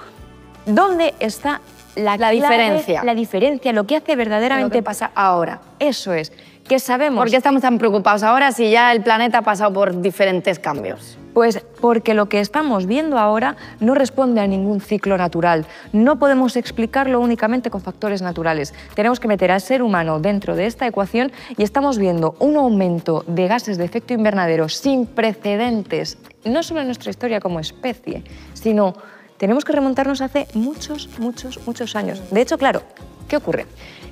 ¿dónde 0.68 1.16
está 1.20 1.60
la, 1.96 2.16
la 2.18 2.30
diferencia? 2.30 3.04
La 3.04 3.16
diferencia, 3.16 3.74
lo 3.74 3.86
que 3.86 3.98
hace 3.98 4.16
verdaderamente... 4.16 4.78
Lo 4.78 4.82
que 4.82 4.84
pasa 4.84 5.12
ahora. 5.16 5.60
Eso 5.80 6.14
es. 6.14 6.32
¿Qué 6.68 6.80
sabemos? 6.80 7.20
¿Por 7.20 7.30
qué 7.30 7.36
estamos 7.36 7.62
tan 7.62 7.78
preocupados 7.78 8.24
ahora 8.24 8.54
si 8.54 8.72
ya 8.72 8.94
el 8.94 9.04
planeta 9.04 9.40
ha 9.40 9.42
pasado 9.42 9.74
por 9.74 10.02
diferentes 10.02 10.60
cambios? 10.60 11.18
Pues 11.34 11.60
porque 11.82 12.14
lo 12.14 12.30
que 12.30 12.40
estamos 12.40 12.86
viendo 12.86 13.20
ahora 13.20 13.58
no 13.82 13.96
responde 13.96 14.40
a 14.40 14.48
ningún 14.48 14.80
ciclo 14.80 15.18
natural. 15.18 15.66
No 15.92 16.20
podemos 16.20 16.56
explicarlo 16.56 17.20
únicamente 17.20 17.70
con 17.70 17.82
factores 17.82 18.22
naturales. 18.22 18.74
Tenemos 18.96 19.20
que 19.20 19.28
meter 19.28 19.52
al 19.52 19.60
ser 19.60 19.84
humano 19.84 20.22
dentro 20.22 20.56
de 20.56 20.66
esta 20.66 20.88
ecuación 20.88 21.34
y 21.58 21.64
estamos 21.64 21.98
viendo 21.98 22.38
un 22.40 22.56
aumento 22.56 23.26
de 23.28 23.48
gases 23.48 23.78
de 23.78 23.84
efecto 23.84 24.14
invernadero 24.14 24.70
sin 24.70 25.06
precedentes, 25.06 26.18
no 26.46 26.64
solo 26.64 26.80
en 26.80 26.88
nuestra 26.88 27.10
historia 27.10 27.42
como 27.42 27.60
especie, 27.60 28.24
sino 28.54 28.94
tenemos 29.38 29.66
que 29.66 29.74
remontarnos 29.74 30.22
hace 30.22 30.48
muchos, 30.54 31.10
muchos, 31.20 31.60
muchos 31.68 31.98
años. 31.98 32.22
De 32.32 32.40
hecho, 32.40 32.58
claro, 32.58 32.84
¿qué 33.28 33.36
ocurre? 33.36 33.66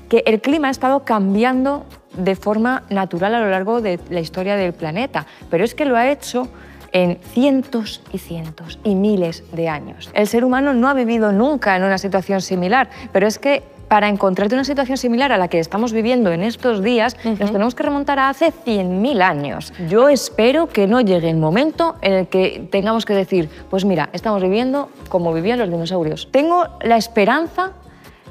Que 0.10 0.24
el 0.25 0.41
clima 0.41 0.67
ha 0.67 0.72
estado 0.72 1.05
cambiando 1.05 1.86
de 2.15 2.36
forma 2.36 2.84
natural 2.89 3.36
a 3.36 3.39
lo 3.39 3.50
largo 3.50 3.82
de 3.82 4.00
la 4.10 4.20
historia 4.20 4.56
del 4.56 4.74
planeta, 4.74 5.25
pero 5.50 5.63
es 5.63 5.75
que 5.75 5.86
lo 5.86 5.96
ha 5.96 6.10
hecho 6.10 6.48
en 6.91 7.18
cientos 7.34 8.01
y 8.12 8.18
cientos 8.18 8.80
y 8.84 8.96
miles 8.96 9.44
de 9.53 9.70
años. 9.70 10.10
El 10.13 10.27
ser 10.27 10.44
humano 10.44 10.74
no 10.74 10.89
ha 10.89 10.94
vivido 10.94 11.32
nunca 11.32 11.75
en 11.75 11.84
una 11.84 11.98
situación 11.98 12.41
similar, 12.41 12.89
pero 13.12 13.27
es 13.27 13.39
que 13.39 13.63
para 13.88 14.08
encontrarte 14.08 14.56
una 14.56 14.63
situación 14.63 14.98
similar 14.98 15.34
a 15.34 15.38
la 15.38 15.50
que 15.50 15.60
estamos 15.60 15.91
viviendo 15.91 16.32
en 16.32 16.44
estos 16.44 16.82
días, 16.82 17.18
nos 17.25 17.51
tenemos 17.51 17.75
que 17.75 17.84
remontar 17.84 18.20
a 18.20 18.30
hace 18.30 18.53
100.000 18.53 19.22
años. 19.22 19.74
Yo 19.89 20.08
espero 20.08 20.68
que 20.68 20.88
no 20.88 21.01
llegue 21.01 21.30
el 21.30 21.36
momento 21.36 21.96
en 22.01 22.13
el 22.13 22.27
que 22.27 22.70
tengamos 22.72 23.03
que 23.03 23.13
decir, 23.13 23.50
pues 23.70 23.84
mira, 23.84 24.10
estamos 24.13 24.41
viviendo 24.41 24.89
como 25.10 25.34
vivían 25.34 25.60
los 25.60 25.70
dinosaurios. 25.70 26.30
Tengo 26.32 26.70
la 26.80 26.96
esperanza 26.96 27.74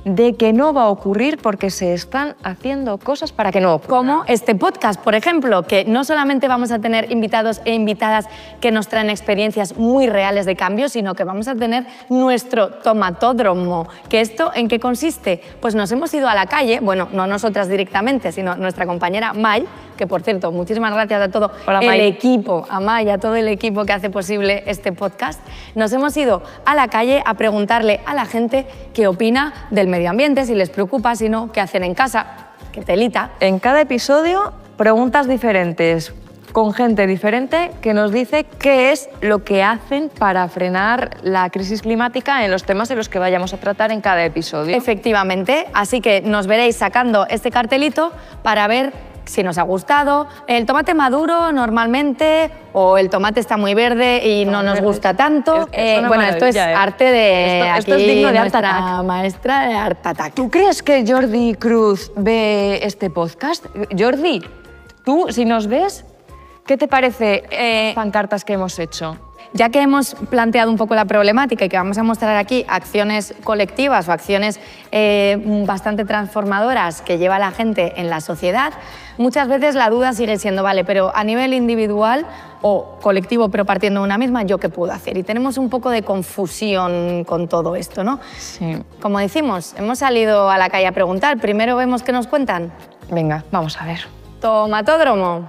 de 0.05 0.35
que 0.35 0.53
no 0.53 0.73
va 0.73 0.85
a 0.85 0.89
ocurrir 0.89 1.39
porque 1.39 1.71
se 1.71 1.95
están 1.95 2.37
haciendo 2.43 2.99
cosas 2.99 3.33
para 3.33 3.53
que 3.53 3.61
no 3.61 3.75
ocurra. 3.75 3.89
Como 3.89 4.25
este 4.27 4.55
podcast, 4.55 5.01
por 5.01 5.15
ejemplo, 5.15 5.63
que 5.65 5.85
no 5.85 6.05
solamente 6.05 6.49
vamos 6.49 6.71
a 6.71 6.79
tener 6.79 7.11
invitados 7.13 7.61
e 7.65 7.75
invitadas 7.75 8.27
que 8.61 8.71
nos 8.71 8.89
traen 8.89 9.11
experiencias 9.11 9.77
muy 9.77 10.07
reales 10.07 10.47
de 10.47 10.57
cambio, 10.57 10.89
sino 10.89 11.15
que 11.15 11.25
vamos 11.25 11.49
a 11.49 11.55
tener 11.55 11.87
nuestro 12.09 12.71
tomatódromo. 12.71 13.89
¿Que 14.09 14.21
esto 14.21 14.53
en 14.55 14.69
qué 14.69 14.81
consiste? 14.81 15.43
Pues 15.61 15.75
nos 15.75 15.93
hemos 15.93 16.13
ido 16.15 16.29
a 16.29 16.35
la 16.35 16.47
calle, 16.47 16.81
bueno, 16.81 17.09
no 17.13 17.27
nosotras 17.27 17.69
directamente, 17.69 18.33
sino 18.33 18.57
nuestra 18.57 18.87
compañera 18.87 19.33
May, 19.33 19.67
que 20.01 20.07
por 20.07 20.23
cierto, 20.23 20.51
muchísimas 20.51 20.95
gracias 20.95 21.21
a 21.21 21.29
todo 21.29 21.53
Hola, 21.67 21.81
el 21.81 21.87
May. 21.87 22.07
equipo, 22.07 22.67
a 22.71 22.81
May, 22.81 23.11
a 23.11 23.19
todo 23.19 23.37
el 23.37 23.49
equipo 23.49 23.85
que 23.85 23.93
hace 23.93 24.09
posible 24.09 24.63
este 24.65 24.93
podcast, 24.93 25.39
nos 25.75 25.93
hemos 25.93 26.17
ido 26.17 26.43
a 26.65 26.75
la 26.75 26.89
calle 26.89 27.23
a 27.27 27.35
preguntarle 27.35 28.01
a 28.07 28.15
la 28.15 28.25
gente 28.25 28.65
qué 28.95 29.07
opina 29.07 29.53
del 29.71 29.89
medio 29.89 30.09
ambiente, 30.09 30.47
si 30.47 30.55
les 30.55 30.71
preocupa, 30.71 31.17
si 31.17 31.29
no, 31.29 31.53
qué 31.53 31.61
hacen 31.61 31.85
en 31.85 31.93
casa, 31.93 32.49
qué 32.73 32.81
telita. 32.81 33.33
En 33.41 33.59
cada 33.59 33.83
episodio, 33.83 34.55
preguntas 34.79 35.29
diferentes 35.29 36.15
con 36.53 36.73
gente 36.73 37.07
diferente 37.07 37.71
que 37.81 37.95
nos 37.95 38.11
dice 38.11 38.45
qué 38.59 38.93
es 38.93 39.09
lo 39.21 39.45
que 39.45 39.63
hacen 39.63 40.09
para 40.09 40.49
frenar 40.49 41.19
la 41.23 41.51
crisis 41.51 41.83
climática 41.83 42.45
en 42.45 42.51
los 42.51 42.65
temas 42.65 42.91
en 42.91 42.97
los 42.97 43.09
que 43.09 43.19
vayamos 43.19 43.53
a 43.53 43.59
tratar 43.59 43.93
en 43.93 44.01
cada 44.01 44.25
episodio. 44.25 44.75
Efectivamente, 44.75 45.67
así 45.75 46.01
que 46.01 46.23
nos 46.23 46.47
veréis 46.47 46.77
sacando 46.77 47.27
este 47.29 47.51
cartelito 47.51 48.13
para 48.43 48.67
ver 48.67 49.10
si 49.25 49.43
nos 49.43 49.59
ha 49.59 49.63
gustado. 49.63 50.27
El 50.47 50.67
tomate 50.67 50.95
maduro 50.95 51.53
normalmente 51.53 52.51
o 52.73 52.99
el 52.99 53.11
tomate 53.11 53.41
está 53.41 53.57
muy 53.57 53.75
verde 53.75 54.27
y 54.27 54.45
no 54.45 54.63
nos 54.63 54.75
verde. 54.75 54.87
gusta 54.87 55.15
tanto. 55.15 55.69
Es- 55.73 55.99
una 55.99 56.09
bueno, 56.09 56.25
esto 56.25 56.47
es 56.47 56.57
¿eh? 56.57 56.61
arte 56.61 57.05
de 57.05 57.59
Esto- 57.61 57.79
esto 57.79 57.93
aquí 57.95 58.03
es 58.03 58.09
digno 58.09 58.33
de 58.33 58.39
Art 58.39 58.51
nuestra 58.53 58.77
Attack. 58.93 59.05
maestra 59.05 59.67
de 59.69 59.75
Art 59.75 60.07
Attack. 60.07 60.35
¿Tú 60.35 60.51
crees 60.51 60.83
que 60.83 61.05
Jordi 61.07 61.55
Cruz 61.55 62.13
ve 62.17 62.81
este 62.83 63.11
podcast? 63.11 63.67
Jordi, 63.99 64.43
tú, 65.05 65.27
si 65.31 65.45
nos 65.45 65.67
ves, 65.67 66.05
¿qué 66.67 66.77
te 66.77 66.89
parece 66.89 67.45
eh, 67.51 67.93
pancartas 67.95 68.45
que 68.45 68.53
hemos 68.55 68.79
hecho? 68.79 69.17
Ya 69.53 69.71
que 69.71 69.81
hemos 69.81 70.15
planteado 70.15 70.71
un 70.71 70.77
poco 70.77 70.95
la 70.95 71.05
problemática 71.05 71.65
y 71.65 71.69
que 71.69 71.77
vamos 71.77 71.99
a 71.99 72.03
mostrar 72.03 72.37
aquí 72.37 72.65
acciones 72.69 73.35
colectivas 73.43 74.09
o 74.09 74.13
acciones 74.13 74.61
eh, 74.93 75.43
bastante 75.67 76.05
transformadoras 76.05 77.03
que 77.03 77.19
lleva 77.19 77.39
la 77.39 77.51
gente 77.51 77.95
en 77.97 78.11
la 78.11 78.21
sociedad, 78.21 78.73
muchas 79.19 79.49
veces 79.49 79.75
la 79.75 79.91
duda 79.91 80.13
sigue 80.13 80.39
siendo, 80.39 80.63
vale, 80.63 80.85
pero 80.85 81.15
a 81.15 81.25
nivel 81.25 81.53
individual 81.55 82.27
o 82.63 82.99
colectivo, 83.01 83.49
pero 83.49 83.65
partiendo 83.65 84.01
de 84.01 84.05
una 84.05 84.19
misma, 84.19 84.43
¿yo 84.45 84.59
qué 84.59 84.69
puedo 84.69 84.93
hacer? 84.93 85.17
Y 85.17 85.23
tenemos 85.23 85.59
un 85.59 85.71
poco 85.71 85.91
de 85.91 86.03
confusión 86.03 87.25
con 87.25 87.49
todo 87.49 87.77
esto, 87.77 88.05
¿no? 88.05 88.21
Sí. 88.39 88.77
Como 89.01 89.19
decimos, 89.19 89.75
hemos 89.77 89.99
salido 89.99 90.51
a 90.51 90.59
la 90.59 90.69
calle 90.69 90.87
a 90.87 90.93
preguntar, 90.93 91.39
primero 91.39 91.77
vemos 91.77 92.03
qué 92.03 92.13
nos 92.13 92.27
cuentan. 92.27 92.73
Venga, 93.11 93.45
vamos 93.51 93.81
a 93.81 93.87
ver. 93.87 94.01
Tomatódromo. 94.41 95.49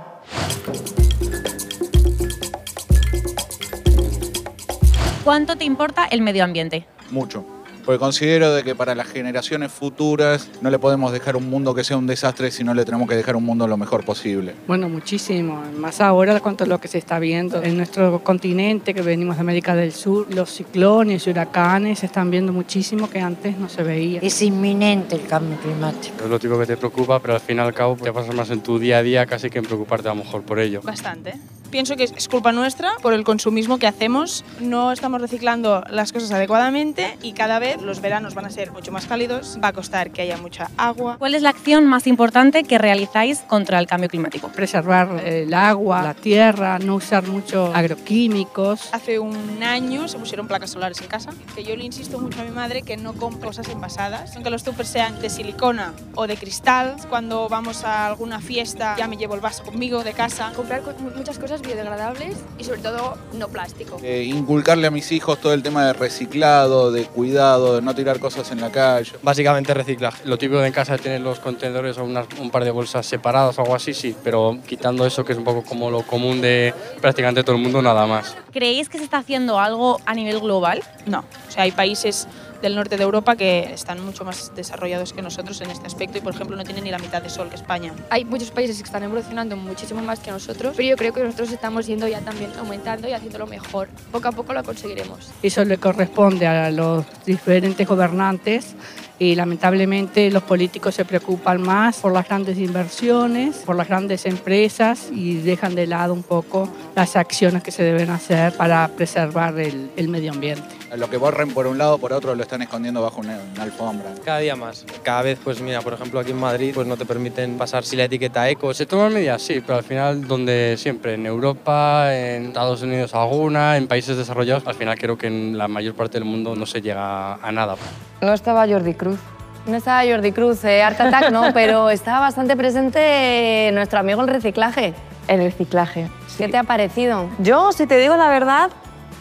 ¿Cuánto 5.24 5.56
te 5.56 5.66
importa 5.66 6.06
el 6.06 6.22
medio 6.22 6.44
ambiente? 6.44 6.86
mucho. 7.12 7.46
Porque 7.86 7.98
considero 7.98 8.54
de 8.54 8.63
que 8.63 8.75
para 8.75 8.94
las 8.94 9.08
generaciones 9.08 9.72
futuras 9.72 10.50
no 10.62 10.70
le 10.70 10.78
podemos 10.78 11.12
dejar 11.12 11.36
un 11.36 11.50
mundo 11.50 11.74
que 11.74 11.84
sea 11.84 11.98
un 11.98 12.06
desastre, 12.06 12.51
sino 12.51 12.75
le 12.75 12.86
tenemos 12.86 13.10
que 13.10 13.16
dejar 13.16 13.36
un 13.36 13.44
mundo 13.44 13.68
lo 13.68 13.75
mejor 13.75 14.06
posible. 14.06 14.54
Bueno, 14.68 14.88
muchísimo. 14.88 15.63
Más 15.78 16.00
ahora 16.00 16.40
cuanto 16.40 16.63
a 16.63 16.68
lo 16.68 16.80
que 16.80 16.88
se 16.88 17.00
está 17.00 17.18
viendo 17.18 17.62
en 17.63 17.78
nuestro 17.78 18.24
continente, 18.24 18.94
que 18.94 19.01
venimos 19.01 19.38
de 19.38 19.42
América 19.42 19.75
del 19.75 19.94
Sur, 19.94 20.32
los 20.34 20.51
ciclones 20.51 21.25
y 21.25 21.32
huracanes 21.32 22.00
se 22.00 22.06
están 22.06 22.30
viendo 22.30 22.54
muchísimo 22.54 23.10
que 23.10 23.20
antes 23.20 23.58
no 23.58 23.68
se 23.68 23.82
veía. 23.82 24.20
Es 24.22 24.42
inminente 24.44 25.16
el 25.16 25.25
cambio 25.25 25.58
climático. 25.58 26.24
Es 26.24 26.30
lo 26.30 26.38
típico 26.38 26.60
que 26.60 26.68
te 26.68 26.78
preocupa, 26.78 27.20
pero 27.20 27.34
al 27.34 27.42
fin 27.42 27.58
y 27.58 27.62
al 27.62 27.74
cabo 27.74 27.96
te 27.96 28.13
pasas 28.13 28.36
más 28.36 28.51
en 28.51 28.62
tu 28.62 28.78
día 28.78 29.00
a 29.00 29.04
día 29.04 29.25
casi 29.25 29.50
que 29.50 29.58
en 29.58 29.66
preocuparte 29.66 30.08
a 30.08 30.13
lo 30.13 30.24
mejor 30.24 30.44
por 30.44 30.60
ello. 30.60 30.82
Bastante. 30.84 31.34
Pienso 31.72 31.96
que 31.96 32.04
es 32.04 32.28
culpa 32.28 32.51
nuestra 32.51 32.92
por 33.01 33.13
el 33.13 33.24
consumismo 33.24 33.80
que 33.80 33.88
hacemos. 33.88 34.44
No 34.60 34.92
estamos 34.92 35.22
reciclando 35.22 35.84
las 35.90 36.12
cosas 36.12 36.32
adecuadamente 36.32 37.18
y 37.22 37.32
cada 37.34 37.60
vez 37.60 37.82
los 37.82 38.01
veranos 38.01 38.36
van 38.36 38.46
a 38.46 38.50
ser 38.50 38.72
mucho 38.72 38.92
más 38.92 39.06
cálidos. 39.06 39.58
Va 39.63 39.70
a 39.70 39.74
costar 39.74 40.12
que 40.12 40.22
haya 40.22 40.36
mucha 40.38 40.70
agua. 40.78 41.16
¿Cuál 41.18 41.34
es 41.34 41.42
la 41.42 41.50
acción 41.50 41.86
más 41.88 42.08
importante 42.08 42.63
que 42.66 42.78
realizáis 42.78 43.40
contra 43.48 43.80
el 43.80 43.88
cambio 43.88 44.10
climático? 44.10 44.50
Preservar 44.50 45.22
el 45.25 45.54
agua, 45.54 46.01
la 46.04 46.13
tierra, 46.13 46.78
no 46.80 46.96
usar 46.96 47.25
mucho 47.28 47.72
agroquímicos. 47.74 48.90
Hace 48.94 49.20
un 49.20 49.63
año 49.63 50.08
se 50.08 50.18
pusieron 50.18 50.48
placas 50.48 50.72
solares 50.72 51.00
en 51.01 51.08
casa, 51.08 51.32
que 51.56 51.63
yo 51.63 51.75
le 51.75 51.86
insisto 51.86 52.20
mucho 52.20 52.42
a 52.42 52.44
mi 52.44 52.51
madre 52.51 52.82
que 52.82 52.98
no 52.98 53.13
compre 53.13 53.48
cosas 53.48 53.70
envasadas, 53.70 54.36
aunque 54.36 54.50
los 54.50 54.63
tuppers 54.63 54.90
sean 54.90 55.20
de 55.22 55.30
silicona 55.30 55.94
o 56.16 56.28
de 56.28 56.36
cristal. 56.38 56.96
Cuando 57.10 57.48
vamos 57.50 57.84
a 57.86 58.08
alguna 58.08 58.40
fiesta 58.42 58.96
ya 58.98 59.08
me 59.08 59.16
llevo 59.18 59.36
el 59.36 59.42
vaso 59.42 59.63
conmigo 59.63 60.04
de 60.04 60.12
casa. 60.13 60.51
comprar 60.56 60.82
co- 60.82 60.94
muchas 61.16 61.40
cosas 61.40 61.61
biodegradables 61.62 62.38
y 62.58 62.63
sobre 62.63 62.82
todo 62.82 63.18
no 63.34 63.48
plástico. 63.48 63.98
Eh, 64.03 64.24
inculcarle 64.24 64.88
a 64.88 64.91
mis 64.91 65.12
hijos 65.12 65.39
todo 65.39 65.53
el 65.53 65.63
tema 65.63 65.86
de 65.88 65.94
reciclado, 65.94 66.91
de 66.91 67.06
cuidado, 67.06 67.75
de 67.75 67.82
no 67.82 67.94
tirar 67.96 68.20
cosas 68.20 68.51
en 68.51 68.62
la 68.62 68.72
calle. 68.72 69.12
Básicamente 69.22 69.74
reciclaje. 69.74 70.24
Lo 70.25 70.38
típico 70.38 70.60
de 70.62 70.68
en 70.68 70.74
casa 70.74 70.94
de 70.94 71.00
tener 71.00 71.22
los 71.22 71.39
contenedores 71.39 71.98
o 71.98 72.03
unas- 72.03 72.27
un 72.39 72.50
par 72.51 72.63
de 72.63 72.72
bolsas 72.72 73.06
separadas 73.06 73.58
o 73.58 73.62
algo 73.62 73.75
así, 73.75 73.94
sí, 73.94 74.15
pero 74.24 74.58
quitando 74.68 75.06
eso 75.06 75.24
que 75.25 75.34
es 75.34 75.38
un 75.38 75.44
poco 75.44 75.63
como 75.63 75.91
lo 75.91 76.01
común 76.03 76.41
de 76.41 76.74
prácticamente 77.01 77.44
todo 77.44 77.56
el 77.56 77.62
mundo, 77.62 77.82
nada 77.82 78.06
más. 78.06 78.36
¿Creéis 78.51 78.89
que 78.89 78.98
se 78.98 79.03
está 79.03 79.18
haciendo 79.20 79.60
algo 79.60 80.00
a 80.06 80.13
nivel 80.13 80.39
global? 80.39 80.84
No, 81.06 81.20
o 81.20 81.51
sea, 81.51 81.63
hay 81.63 81.72
países 81.72 82.27
del 82.62 82.75
norte 82.75 82.98
de 82.98 83.03
Europa 83.03 83.36
que 83.36 83.74
están 83.74 84.03
mucho 84.03 84.24
más 84.24 84.53
desarrollados 84.56 85.13
que 85.13 85.22
nosotros 85.22 85.60
en 85.62 85.72
este 85.72 85.88
aspecto 85.88 86.18
y, 86.18 86.22
por 86.22 86.34
ejemplo, 86.34 86.56
no 86.56 86.63
tienen 86.63 86.84
ni 86.84 86.91
la 86.91 87.00
mitad 87.00 87.22
de 87.22 87.30
sol 87.30 87.50
que 87.50 87.56
España. 87.56 87.94
Hay 88.10 88.25
muchos 88.25 88.51
países 88.51 88.77
que 88.77 88.84
están 88.84 89.03
evolucionando 89.03 89.56
muchísimo 89.58 90.01
más 90.01 90.20
que 90.20 90.32
nosotros, 90.32 90.74
pero 90.75 90.89
yo 90.89 90.96
creo 90.96 91.13
que 91.13 91.24
nosotros 91.24 91.51
estamos 91.51 91.88
yendo 91.88 92.08
ya 92.08 92.22
también 92.22 92.51
aumentando 92.60 93.08
y 93.08 93.13
haciéndolo 93.13 93.48
mejor. 93.48 93.88
Poco 94.12 94.27
a 94.27 94.32
poco 94.32 94.53
lo 94.53 94.63
conseguiremos. 94.63 95.32
Eso 95.41 95.63
le 95.65 95.77
corresponde 95.77 96.48
a 96.48 96.70
los 96.72 97.06
diferentes 97.25 97.88
gobernantes 97.88 98.75
y 99.20 99.36
lamentablemente 99.36 100.32
los 100.32 100.41
políticos 100.44 100.96
se 100.96 101.06
preocupan 101.06 101.62
más 101.62 102.00
por 102.00 102.12
las 102.12 102.27
grandes 102.27 102.58
inversiones, 102.58 103.58
por 103.58 103.75
las 103.75 103.88
grandes 103.88 104.25
empresas 104.25 105.10
y 105.12 105.36
dejan 105.36 105.75
de 105.75 105.86
lado 105.86 106.13
un 106.13 106.24
poco 106.24 106.68
las 106.96 107.15
acciones 107.15 107.62
que 107.62 107.72
se 107.72 107.84
deben 107.84 108.10
hacer 108.10 108.53
para 108.53 108.88
preservar 108.88 109.60
el, 109.60 109.91
el 109.96 110.08
medio 110.08 110.32
ambiente. 110.32 110.81
Lo 110.98 111.10
que 111.10 111.15
borren 111.15 111.53
por 111.53 111.67
un 111.67 111.77
lado, 111.77 111.98
por 112.00 112.12
otro 112.12 112.36
lo 112.36 112.43
están 112.43 112.62
escondiendo 112.62 113.01
bajo 113.01 113.21
una, 113.21 113.39
una 113.53 113.63
alfombra. 113.63 114.10
Cada 114.25 114.39
día 114.39 114.57
más. 114.57 114.86
Cada 115.03 115.21
vez, 115.21 115.39
pues 115.41 115.62
mira, 115.62 115.79
por 115.79 115.93
ejemplo, 115.93 116.19
aquí 116.19 116.31
en 116.31 116.39
Madrid, 116.39 116.74
pues 116.75 116.86
no 116.86 116.98
te 116.98 117.05
permiten 117.05 117.57
pasar 117.57 117.86
sin 117.86 118.00
la 118.00 118.05
etiqueta 118.05 118.50
eco. 118.50 118.74
¿Se 118.74 118.86
toman 118.86 119.13
medidas? 119.13 119.41
Sí, 119.41 119.62
pero 119.65 119.77
al 119.77 119.86
final 119.86 120.27
donde 120.27 120.75
siempre, 120.77 121.13
en 121.13 121.25
Europa, 121.25 122.13
en 122.13 122.48
Estados 122.48 122.81
Unidos 122.81 123.15
alguna, 123.15 123.77
en 123.77 123.88
países 123.88 124.17
desarrollados, 124.17 124.67
al 124.67 124.75
final 124.75 124.98
creo 125.00 125.17
que 125.17 125.27
en 125.27 125.57
la 125.57 125.69
mayor 125.69 125.93
parte 125.93 126.19
del 126.19 126.25
mundo 126.25 126.57
no 126.57 126.65
se 126.65 126.81
llega 126.81 127.36
a 127.36 127.51
nada. 127.53 127.77
No 128.19 128.33
estaba 128.33 128.67
Jordi 128.67 128.93
Cruz. 128.93 129.19
No 129.67 129.77
estaba 129.77 130.03
Jordi 130.03 130.33
Cruz, 130.33 130.65
eh, 130.65 130.83
Art 130.83 131.00
Attack 131.00 131.31
no, 131.31 131.45
pero 131.53 131.89
estaba 131.89 132.19
bastante 132.19 132.57
presente 132.57 133.69
nuestro 133.74 134.00
amigo 134.00 134.21
el 134.21 134.27
reciclaje. 134.27 134.93
El 135.29 135.39
reciclaje. 135.39 136.10
¿Qué 136.38 136.50
te 136.50 136.57
ha 136.57 136.63
parecido? 136.63 137.29
Yo, 137.39 137.71
si 137.71 137.88
te 137.88 137.98
digo 137.98 138.17
la 138.17 138.27
verdad, 138.27 138.71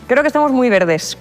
creo 0.08 0.22
que 0.22 0.28
estamos 0.28 0.50
muy 0.50 0.68
verdes. 0.68 1.16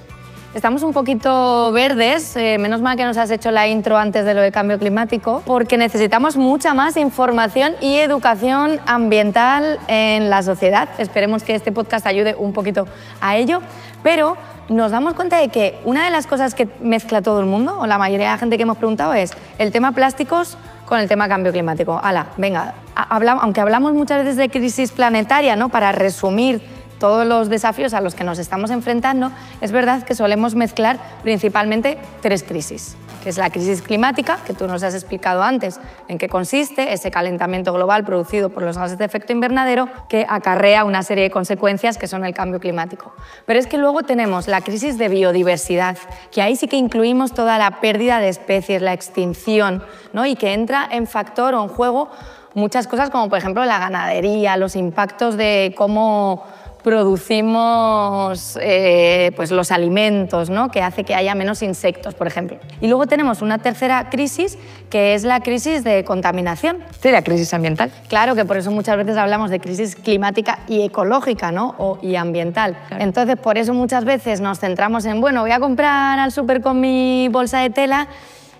Estamos 0.59 0.83
un 0.83 0.91
poquito 0.91 1.71
verdes, 1.71 2.35
eh, 2.35 2.57
menos 2.57 2.81
mal 2.81 2.97
que 2.97 3.05
nos 3.05 3.15
has 3.15 3.31
hecho 3.31 3.49
la 3.49 3.69
intro 3.69 3.97
antes 3.97 4.25
de 4.25 4.33
lo 4.33 4.41
de 4.41 4.51
cambio 4.51 4.77
climático, 4.77 5.41
porque 5.45 5.77
necesitamos 5.77 6.35
mucha 6.35 6.73
más 6.73 6.97
información 6.97 7.75
y 7.79 7.95
educación 7.95 8.81
ambiental 8.85 9.79
en 9.87 10.29
la 10.29 10.43
sociedad. 10.43 10.89
Esperemos 10.97 11.43
que 11.43 11.55
este 11.55 11.71
podcast 11.71 12.05
ayude 12.05 12.35
un 12.37 12.51
poquito 12.51 12.89
a 13.21 13.37
ello, 13.37 13.61
pero 14.03 14.35
nos 14.67 14.91
damos 14.91 15.13
cuenta 15.13 15.37
de 15.37 15.47
que 15.47 15.79
una 15.85 16.03
de 16.03 16.09
las 16.09 16.27
cosas 16.27 16.53
que 16.53 16.67
mezcla 16.81 17.21
todo 17.21 17.39
el 17.39 17.45
mundo, 17.45 17.79
o 17.79 17.87
la 17.87 17.97
mayoría 17.97 18.25
de 18.25 18.33
la 18.33 18.37
gente 18.37 18.57
que 18.57 18.63
hemos 18.63 18.75
preguntado, 18.75 19.13
es 19.13 19.31
el 19.59 19.71
tema 19.71 19.93
plásticos 19.93 20.57
con 20.85 20.99
el 20.99 21.07
tema 21.07 21.29
cambio 21.29 21.53
climático. 21.53 22.01
Ala, 22.03 22.31
venga, 22.35 22.73
aunque 22.95 23.61
hablamos 23.61 23.93
muchas 23.93 24.25
veces 24.25 24.35
de 24.35 24.49
crisis 24.49 24.91
planetaria, 24.91 25.55
¿no? 25.55 25.69
Para 25.69 25.93
resumir 25.93 26.61
todos 26.99 27.25
los 27.25 27.49
desafíos 27.49 27.93
a 27.93 28.01
los 28.01 28.13
que 28.13 28.23
nos 28.23 28.37
estamos 28.37 28.69
enfrentando, 28.69 29.31
es 29.61 29.71
verdad 29.71 30.03
que 30.03 30.13
solemos 30.13 30.53
mezclar 30.53 30.99
principalmente 31.23 31.97
tres 32.21 32.43
crisis, 32.43 32.95
que 33.23 33.29
es 33.29 33.37
la 33.37 33.49
crisis 33.49 33.81
climática, 33.81 34.39
que 34.45 34.53
tú 34.53 34.67
nos 34.67 34.83
has 34.83 34.93
explicado 34.93 35.41
antes 35.41 35.79
en 36.07 36.17
qué 36.17 36.27
consiste, 36.29 36.93
ese 36.93 37.09
calentamiento 37.09 37.73
global 37.73 38.03
producido 38.03 38.49
por 38.49 38.63
los 38.63 38.77
gases 38.77 38.97
de 38.97 39.05
efecto 39.05 39.33
invernadero 39.33 39.89
que 40.09 40.25
acarrea 40.29 40.83
una 40.83 41.01
serie 41.03 41.23
de 41.23 41.31
consecuencias 41.31 41.97
que 41.97 42.07
son 42.07 42.25
el 42.25 42.33
cambio 42.33 42.59
climático. 42.59 43.13
Pero 43.45 43.59
es 43.59 43.67
que 43.67 43.77
luego 43.77 44.03
tenemos 44.03 44.47
la 44.47 44.61
crisis 44.61 44.97
de 44.97 45.07
biodiversidad, 45.07 45.97
que 46.31 46.41
ahí 46.41 46.55
sí 46.55 46.67
que 46.67 46.77
incluimos 46.77 47.33
toda 47.33 47.57
la 47.57 47.79
pérdida 47.79 48.19
de 48.19 48.29
especies, 48.29 48.81
la 48.81 48.93
extinción, 48.93 49.83
¿no? 50.13 50.25
y 50.25 50.35
que 50.35 50.53
entra 50.53 50.87
en 50.91 51.07
factor 51.07 51.55
o 51.55 51.63
en 51.63 51.69
juego 51.69 52.09
muchas 52.53 52.87
cosas 52.87 53.09
como 53.09 53.29
por 53.29 53.37
ejemplo 53.37 53.63
la 53.65 53.79
ganadería, 53.79 54.57
los 54.57 54.75
impactos 54.75 55.37
de 55.37 55.73
cómo 55.77 56.43
producimos 56.83 58.57
eh, 58.62 59.31
pues 59.36 59.51
los 59.51 59.71
alimentos, 59.71 60.50
¿no? 60.50 60.69
que 60.69 60.81
hace 60.81 61.03
que 61.03 61.15
haya 61.15 61.36
menos 61.36 61.62
insectos, 61.62 62.13
por 62.13 62.27
ejemplo. 62.27 62.57
Y 62.81 62.88
luego 62.88 63.05
tenemos 63.07 63.41
una 63.41 63.57
tercera 63.57 64.09
crisis, 64.09 64.57
que 64.89 65.13
es 65.13 65.24
la 65.24 65.41
crisis 65.41 65.83
de 65.83 66.03
contaminación. 66.03 66.79
Sí, 67.01 67.12
la 67.12 67.21
crisis 67.21 67.53
ambiental. 67.53 67.91
Claro 68.07 68.36
que 68.36 68.45
por 68.45 68.57
eso 68.57 68.71
muchas 68.71 68.98
veces 68.98 69.17
hablamos 69.17 69.51
de 69.51 69.59
crisis 69.59 69.95
climática 69.95 70.59
y 70.67 70.81
ecológica 70.81 71.51
¿no? 71.51 71.75
o, 71.77 72.00
y 72.01 72.15
ambiental. 72.15 72.77
Entonces, 72.91 73.38
por 73.38 73.57
eso 73.57 73.74
muchas 73.74 74.05
veces 74.05 74.41
nos 74.41 74.59
centramos 74.59 75.05
en, 75.05 75.21
bueno, 75.21 75.41
voy 75.41 75.51
a 75.51 75.59
comprar 75.59 76.19
al 76.19 76.31
súper 76.31 76.62
con 76.62 76.79
mi 76.79 77.27
bolsa 77.29 77.59
de 77.59 77.69
tela 77.69 78.07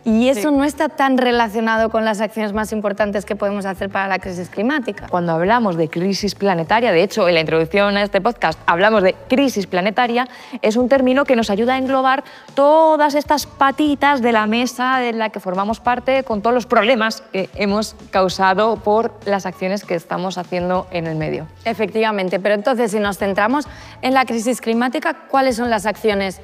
Y 0.06 0.29
eso 0.29 0.51
no 0.51 0.63
está 0.63 0.89
tan 0.89 1.18
relacionado 1.18 1.89
con 1.89 2.06
las 2.06 2.22
acciones 2.22 2.53
más 2.53 2.72
importantes 2.72 3.25
que 3.25 3.36
podemos 3.36 3.65
hacer 3.65 3.89
para 3.89 4.08
la 4.08 4.20
crisis 4.20 4.50
climática. 4.50 5.08
Cuando 5.10 5.34
hablamos 5.34 5.75
de 5.75 5.89
crisis 5.89 6.36
planetaria, 6.36 6.91
de 6.91 7.03
hecho 7.03 7.27
en 7.27 7.36
la 7.36 7.41
introducción 7.41 7.98
a 7.98 8.03
este 8.03 8.22
podcast 8.22 8.60
hablamos 8.65 9.03
de 9.03 9.15
crisis 9.27 9.68
planetaria, 9.68 10.27
es 10.62 10.77
un 10.77 10.89
término 10.89 11.25
que 11.25 11.36
nos 11.36 11.50
ayuda 11.50 11.75
a 11.75 11.77
englobar 11.77 12.24
todas 12.53 13.13
estas 13.13 13.46
patitas 13.46 14.22
de 14.22 14.32
la 14.32 14.48
mesa 14.48 15.00
de 15.00 15.13
la 15.13 15.29
que 15.29 15.39
formamos 15.39 15.79
parte 15.79 16.24
con 16.24 16.41
todos 16.41 16.53
los 16.53 16.65
problemas 16.65 17.22
que 17.34 17.50
hemos 17.56 17.96
causado 18.12 18.77
por 18.77 19.12
las 19.25 19.46
acciones 19.46 19.84
que 19.84 19.96
estamos 19.96 20.38
haciendo 20.38 20.88
en 20.91 21.08
el 21.08 21.15
medio. 21.18 21.48
Efectivamente, 21.65 22.39
pero 22.39 22.56
entonces 22.56 22.91
si 22.91 23.00
nos 23.00 23.18
centramos 23.18 23.68
en 24.01 24.13
la 24.13 24.25
crisis 24.25 24.62
climática, 24.62 25.13
¿cuáles 25.29 25.58
son 25.58 25.70
las 25.70 25.86
acciones 25.86 26.41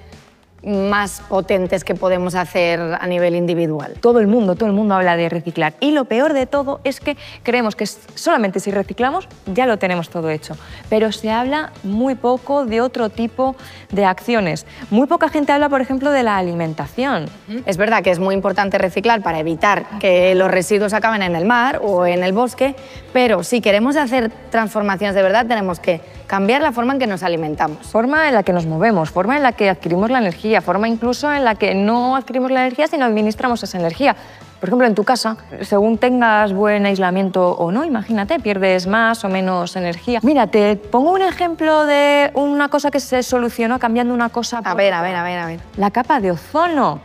más 0.66 1.22
potentes 1.30 1.84
que 1.84 1.96
podemos 1.96 2.36
hacer 2.36 2.80
a 2.80 3.08
nivel 3.08 3.36
individual. 3.36 3.94
Todo 4.02 4.20
el 4.20 4.28
mundo, 4.28 4.56
todo 4.56 4.68
el 4.68 4.76
mundo 4.76 4.96
habla 4.96 5.16
de 5.16 5.30
reciclar. 5.30 5.74
Y 5.80 5.92
lo 5.92 6.06
peor 6.06 6.34
de 6.34 6.46
todo 6.48 6.82
es 6.84 7.00
que 7.00 7.18
creemos 7.44 7.76
que 7.76 7.86
solamente 7.86 8.60
si 8.60 8.72
reciclamos 8.72 9.28
ya 9.46 9.66
lo 9.66 9.78
tenemos 9.78 10.10
todo 10.10 10.30
hecho. 10.30 10.56
Pero 10.90 11.12
se 11.12 11.32
habla 11.32 11.72
muy 11.84 12.16
poco 12.16 12.66
de 12.66 12.82
otro 12.82 13.10
tipo 13.10 13.56
de 13.92 14.06
acciones. 14.06 14.66
Muy 14.90 15.08
poca 15.08 15.30
gente 15.30 15.52
habla, 15.52 15.70
por 15.70 15.82
ejemplo, 15.82 16.12
de 16.12 16.24
la 16.24 16.38
alimentación. 16.38 17.28
Es 17.66 17.78
verdad 17.78 18.04
que 18.04 18.12
es 18.12 18.20
muy 18.20 18.34
importante 18.34 18.78
reciclar 18.78 19.22
para 19.22 19.40
evitar 19.40 20.00
que 20.00 20.36
los 20.36 20.50
residuos 20.50 20.94
acaben 20.94 21.22
en 21.22 21.36
el 21.36 21.46
mar 21.46 21.80
o 21.84 22.06
en 22.06 22.24
el 22.24 22.34
bosque, 22.34 22.76
pero 23.14 23.44
si 23.44 23.62
queremos 23.62 23.96
hacer 23.96 24.32
transformaciones 24.50 25.16
de 25.16 25.22
verdad 25.22 25.46
tenemos 25.46 25.80
que 25.80 26.02
cambiar 26.28 26.62
la 26.62 26.72
forma 26.72 26.94
en 26.94 27.00
que 27.00 27.08
nos 27.08 27.24
alimentamos. 27.24 27.88
Forma 27.88 28.28
en 28.28 28.34
la 28.34 28.44
que 28.44 28.54
nos 28.54 28.66
movemos, 28.66 29.12
forma 29.12 29.38
en 29.38 29.44
la 29.44 29.52
que 29.52 29.70
adquirimos 29.70 30.10
la 30.10 30.20
energía, 30.20 30.55
forma 30.62 30.88
incluso 30.88 31.32
en 31.34 31.44
la 31.46 31.56
que 31.56 31.76
no 31.76 32.16
adquirimos 32.16 32.52
la 32.52 32.62
energía, 32.62 32.88
sino 32.88 33.06
administramos 33.06 33.62
esa 33.64 33.78
energía. 33.78 34.16
Por 34.60 34.70
ejemplo, 34.70 34.88
en 34.88 34.96
tu 34.96 35.04
casa, 35.04 35.38
según 35.62 35.98
tengas 35.98 36.54
buen 36.54 36.86
aislamiento 36.86 37.52
o 37.52 37.72
no, 37.72 37.84
imagínate, 37.84 38.40
pierdes 38.40 38.88
más 38.88 39.24
o 39.24 39.30
menos 39.30 39.76
energía. 39.76 40.20
Mira, 40.24 40.48
te 40.48 40.76
pongo 40.76 41.12
un 41.12 41.22
ejemplo 41.22 41.86
de 41.86 42.32
una 42.34 42.70
cosa 42.70 42.90
que 42.90 43.00
se 43.00 43.22
solucionó 43.22 43.78
cambiando 43.80 44.14
una 44.14 44.30
cosa. 44.30 44.62
A 44.64 44.74
ver, 44.74 44.94
a 44.94 45.02
ver, 45.02 45.16
a 45.16 45.24
ver, 45.24 45.40
a 45.40 45.46
ver. 45.46 45.60
La 45.78 45.92
capa 45.92 46.20
de 46.20 46.32
ozono. 46.32 47.00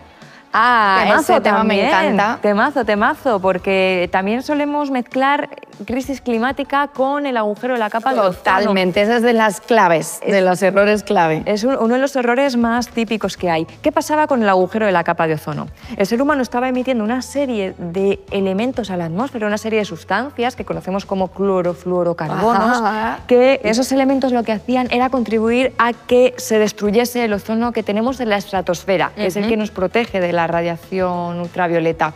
Ah, 0.53 1.01
temazo 1.05 1.33
ese 1.33 1.41
tema 1.43 1.63
me 1.63 1.77
también. 1.77 1.87
encanta. 1.89 2.39
Temazo, 2.41 2.85
temazo, 2.85 3.41
porque 3.41 4.09
también 4.11 4.43
solemos 4.43 4.91
mezclar 4.91 5.49
crisis 5.87 6.21
climática 6.21 6.89
con 6.89 7.27
el 7.27 7.37
agujero 7.37 7.75
de 7.75 7.81
la 7.81 7.91
capa 7.91 8.13
de 8.13 8.21
ozono. 8.21 8.35
Totalmente, 8.37 9.03
esa 9.03 9.17
es 9.17 9.23
de 9.23 9.33
las 9.33 9.61
claves, 9.61 10.21
de 10.27 10.41
los 10.41 10.63
errores 10.63 11.03
clave. 11.03 11.43
Es 11.47 11.65
un- 11.65 11.77
uno 11.77 11.95
de 11.95 12.01
los 12.01 12.15
errores 12.17 12.57
más 12.57 12.89
típicos 12.89 13.37
que 13.37 13.51
hay. 13.51 13.67
¿Qué 13.83 13.93
pasaba 13.93 14.27
con 14.27 14.43
el 14.43 14.49
agujero 14.49 14.87
de 14.87 14.93
la 14.93 15.05
capa 15.05 15.27
de 15.27 15.35
ozono? 15.35 15.69
El 15.97 16.07
ser 16.07 16.21
humano 16.23 16.43
estaba 16.43 16.69
emitiendo 16.69 17.03
una 17.05 17.23
serie 17.23 17.75
de 17.79 18.21
elementos 18.31 18.91
a 18.91 18.97
la 18.97 19.07
atmósfera, 19.07 19.47
una 19.47 19.59
serie 19.59 19.79
de 19.79 19.85
sustancias 19.85 20.57
que 20.57 20.65
conocemos 20.65 21.05
como 21.07 21.29
clorofluorocarbonos, 21.29 22.79
Ajá. 22.81 23.19
que 23.27 23.61
esos 23.65 23.91
elementos 23.93 24.33
lo 24.33 24.43
que 24.43 24.53
hacían 24.53 24.89
era 24.91 25.11
contribuir 25.11 25.73
a 25.79 25.93
que 25.93 26.35
se 26.37 26.59
destruyese 26.59 27.25
el 27.25 27.33
ozono 27.33 27.73
que 27.73 27.83
tenemos 27.83 28.21
en 28.21 28.29
la 28.31 28.37
estratosfera, 28.37 29.13
que 29.17 29.27
es 29.27 29.37
el 29.37 29.49
que 29.49 29.57
nos 29.57 29.71
protege 29.71 30.21
de 30.21 30.33
la 30.33 30.47
radiación 30.47 31.41
ultravioleta. 31.41 32.13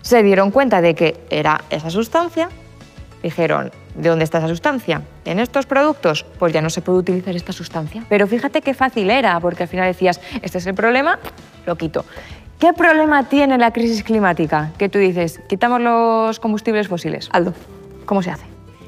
Se 0.00 0.22
dieron 0.22 0.50
cuenta 0.50 0.80
de 0.80 0.94
que 0.94 1.20
era 1.28 1.60
esa 1.70 1.90
sustancia, 1.90 2.48
dijeron, 3.22 3.70
¿de 3.94 4.08
dónde 4.08 4.24
está 4.24 4.38
esa 4.38 4.48
sustancia? 4.48 5.02
¿En 5.24 5.38
estos 5.38 5.66
productos? 5.66 6.24
Pues 6.38 6.52
ya 6.52 6.62
no 6.62 6.70
se 6.70 6.80
puede 6.82 6.98
utilizar 6.98 7.34
esta 7.34 7.52
sustancia. 7.52 8.04
Pero 8.08 8.26
fíjate 8.26 8.62
qué 8.62 8.74
fácil 8.74 9.10
era, 9.10 9.38
porque 9.40 9.64
al 9.64 9.68
final 9.68 9.86
decías, 9.86 10.20
este 10.42 10.58
es 10.58 10.66
el 10.66 10.74
problema, 10.74 11.18
lo 11.66 11.76
quito. 11.76 12.04
¿Qué 12.58 12.72
problema 12.72 13.24
tiene 13.28 13.56
la 13.56 13.72
crisis 13.72 14.02
climática? 14.02 14.72
Que 14.78 14.88
tú 14.88 14.98
dices, 14.98 15.40
quitamos 15.48 15.80
los 15.80 16.40
combustibles 16.40 16.88
fósiles. 16.88 17.28
Aldo, 17.32 17.54
¿cómo 18.04 18.22
se 18.22 18.30
hace? 18.30 18.46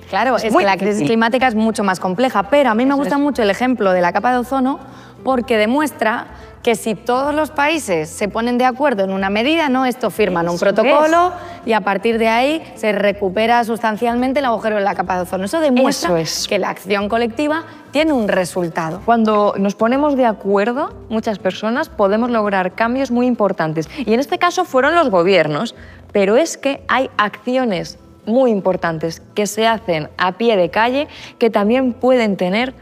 Claro, 0.09 0.37
Es 0.37 0.43
que 0.55 0.65
la 0.65 0.73
crisis 0.73 0.97
difícil. 0.97 1.07
climática 1.07 1.47
es 1.47 1.55
mucho 1.55 1.85
más 1.85 2.01
compleja, 2.01 2.51
pero 2.51 2.71
a 2.71 2.75
mí 2.75 2.85
me 2.85 2.95
gusta 2.95 3.17
mucho 3.17 3.45
el 3.45 3.51
ejemplo 3.51 3.93
de 3.93 4.01
la 4.01 4.13
capa 4.13 4.33
de 4.33 4.39
ozono 4.39 4.81
porque 5.23 5.57
demuestra 5.57 6.27
que 6.63 6.75
si 6.75 6.95
todos 6.95 7.35
los 7.35 7.51
países 7.51 8.11
se 8.11 8.29
ponen 8.29 8.59
de 8.59 8.65
acuerdo 8.67 9.05
en 9.05 9.13
una 9.13 9.31
medida, 9.31 9.69
¿no? 9.69 9.87
esto 9.87 10.11
firman 10.11 10.49
un 10.49 10.59
protocolo 10.59 11.33
y 11.65 11.73
a 11.73 11.81
partir 11.81 12.19
de 12.19 12.29
ahí 12.29 12.73
se 12.75 12.93
recupera 12.93 13.65
sustancialmente 13.65 14.41
el 14.41 14.45
agujero 14.45 14.77
de 14.77 14.83
la 14.83 14.95
capa 14.95 15.17
de 15.17 15.23
ozono. 15.23 15.45
Eso 15.45 15.61
demuestra 15.61 16.09
Eso 16.09 16.17
es. 16.17 16.49
que 16.49 16.59
la 16.59 16.71
acción 16.71 17.09
colectiva 17.09 17.65
tiene 17.93 18.13
un 18.13 18.29
resultado. 18.29 19.01
Cuando 19.05 19.55
nos 19.59 19.75
ponemos 19.75 20.17
de 20.17 20.27
acuerdo, 20.27 20.93
muchas 21.09 21.39
personas 21.39 21.89
podemos 21.89 22.31
lograr 22.31 22.73
cambios 22.73 23.11
muy 23.11 23.27
importantes. 23.27 23.89
Y 23.99 24.13
en 24.13 24.21
este 24.21 24.39
caso 24.39 24.65
fueron 24.65 24.95
los 24.95 25.11
gobiernos, 25.11 25.75
pero 26.13 26.37
es 26.37 26.59
que 26.59 26.83
hay 26.89 27.11
acciones 27.17 27.99
muy 28.27 28.51
importantes 28.51 29.23
que 29.35 29.47
se 29.47 29.67
hacen 29.67 30.11
a 30.19 30.33
pie 30.33 30.57
de 30.57 30.71
calle 30.71 31.09
que 31.39 31.49
también 31.49 31.95
pueden 31.95 32.37
tener 32.37 32.75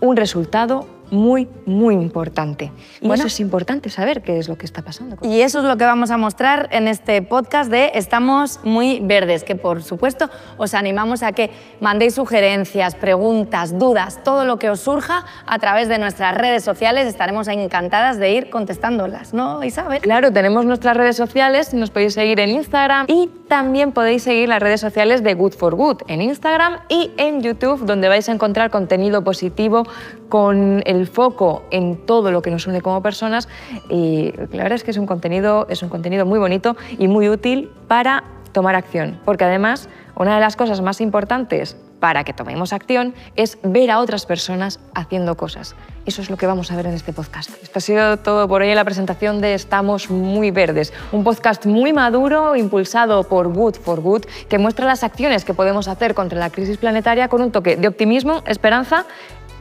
un 0.00 0.16
resultado 0.16 0.86
muy, 1.12 1.46
muy 1.66 1.94
importante. 1.94 2.72
Y 3.00 3.06
Bueno. 3.06 3.20
eso 3.20 3.26
es 3.28 3.38
importante 3.38 3.90
saber 3.90 4.22
qué 4.22 4.38
es 4.38 4.48
lo 4.48 4.56
que 4.56 4.66
está 4.66 4.82
pasando. 4.82 5.16
Y 5.22 5.42
eso 5.42 5.58
es 5.60 5.64
lo 5.64 5.76
que 5.76 5.84
vamos 5.84 6.10
a 6.10 6.16
mostrar 6.16 6.68
en 6.72 6.88
este 6.88 7.22
podcast 7.22 7.70
de 7.70 7.92
Estamos 7.94 8.58
muy 8.64 8.98
verdes, 9.00 9.44
que 9.44 9.54
por 9.54 9.82
supuesto 9.82 10.30
os 10.56 10.74
animamos 10.74 11.22
a 11.22 11.32
que 11.32 11.50
mandéis 11.80 12.14
sugerencias, 12.14 12.94
preguntas, 12.94 13.78
dudas, 13.78 14.24
todo 14.24 14.44
lo 14.44 14.58
que 14.58 14.70
os 14.70 14.80
surja 14.80 15.24
a 15.46 15.58
través 15.58 15.88
de 15.88 15.98
nuestras 15.98 16.34
redes 16.34 16.64
sociales. 16.64 17.06
Estaremos 17.06 17.46
encantadas 17.46 18.18
de 18.18 18.32
ir 18.32 18.50
contestándolas, 18.50 19.34
¿no, 19.34 19.62
Isabel? 19.62 20.00
Claro, 20.00 20.32
tenemos 20.32 20.64
nuestras 20.64 20.96
redes 20.96 21.16
sociales, 21.16 21.74
nos 21.74 21.90
podéis 21.90 22.14
seguir 22.14 22.40
en 22.40 22.48
Instagram 22.48 23.04
y 23.08 23.28
también 23.48 23.92
podéis 23.92 24.22
seguir 24.22 24.48
las 24.48 24.60
redes 24.60 24.80
sociales 24.80 25.22
de 25.22 25.34
Good 25.34 25.52
for 25.52 25.74
Good 25.74 25.98
en 26.08 26.22
Instagram 26.22 26.78
y 26.88 27.10
en 27.18 27.42
YouTube, 27.42 27.84
donde 27.84 28.08
vais 28.08 28.28
a 28.30 28.32
encontrar 28.32 28.70
contenido 28.70 29.22
positivo 29.22 29.84
con 30.30 30.82
el 30.86 31.01
foco 31.06 31.64
en 31.70 32.06
todo 32.06 32.30
lo 32.30 32.42
que 32.42 32.50
nos 32.50 32.66
une 32.66 32.80
como 32.80 33.02
personas. 33.02 33.48
Y 33.88 34.32
la 34.52 34.62
verdad 34.64 34.72
es 34.72 34.84
que 34.84 34.90
es 34.90 34.96
un 34.96 35.06
contenido, 35.06 35.66
es 35.68 35.82
un 35.82 35.88
contenido 35.88 36.26
muy 36.26 36.38
bonito 36.38 36.76
y 36.98 37.08
muy 37.08 37.28
útil 37.28 37.70
para 37.88 38.24
tomar 38.52 38.74
acción, 38.74 39.18
porque 39.24 39.44
además 39.44 39.88
una 40.14 40.34
de 40.34 40.40
las 40.40 40.56
cosas 40.56 40.80
más 40.80 41.00
importantes 41.00 41.76
para 42.02 42.24
que 42.24 42.32
tomemos 42.32 42.72
acción 42.72 43.14
es 43.36 43.58
ver 43.62 43.92
a 43.92 44.00
otras 44.00 44.26
personas 44.26 44.80
haciendo 44.92 45.36
cosas. 45.36 45.76
Eso 46.04 46.20
es 46.20 46.30
lo 46.30 46.36
que 46.36 46.48
vamos 46.48 46.72
a 46.72 46.76
ver 46.76 46.86
en 46.86 46.94
este 46.94 47.12
podcast. 47.12 47.50
Esto 47.62 47.78
ha 47.78 47.80
sido 47.80 48.16
todo 48.16 48.48
por 48.48 48.60
hoy 48.60 48.70
en 48.70 48.74
la 48.74 48.84
presentación 48.84 49.40
de 49.40 49.54
Estamos 49.54 50.10
Muy 50.10 50.50
Verdes, 50.50 50.92
un 51.12 51.22
podcast 51.22 51.64
muy 51.64 51.92
maduro 51.92 52.56
impulsado 52.56 53.22
por 53.22 53.52
Good 53.52 53.76
for 53.76 54.00
Good 54.00 54.24
que 54.48 54.58
muestra 54.58 54.84
las 54.84 55.04
acciones 55.04 55.44
que 55.44 55.54
podemos 55.54 55.86
hacer 55.86 56.14
contra 56.14 56.40
la 56.40 56.50
crisis 56.50 56.76
planetaria 56.76 57.28
con 57.28 57.40
un 57.40 57.52
toque 57.52 57.76
de 57.76 57.86
optimismo, 57.86 58.42
esperanza 58.48 59.06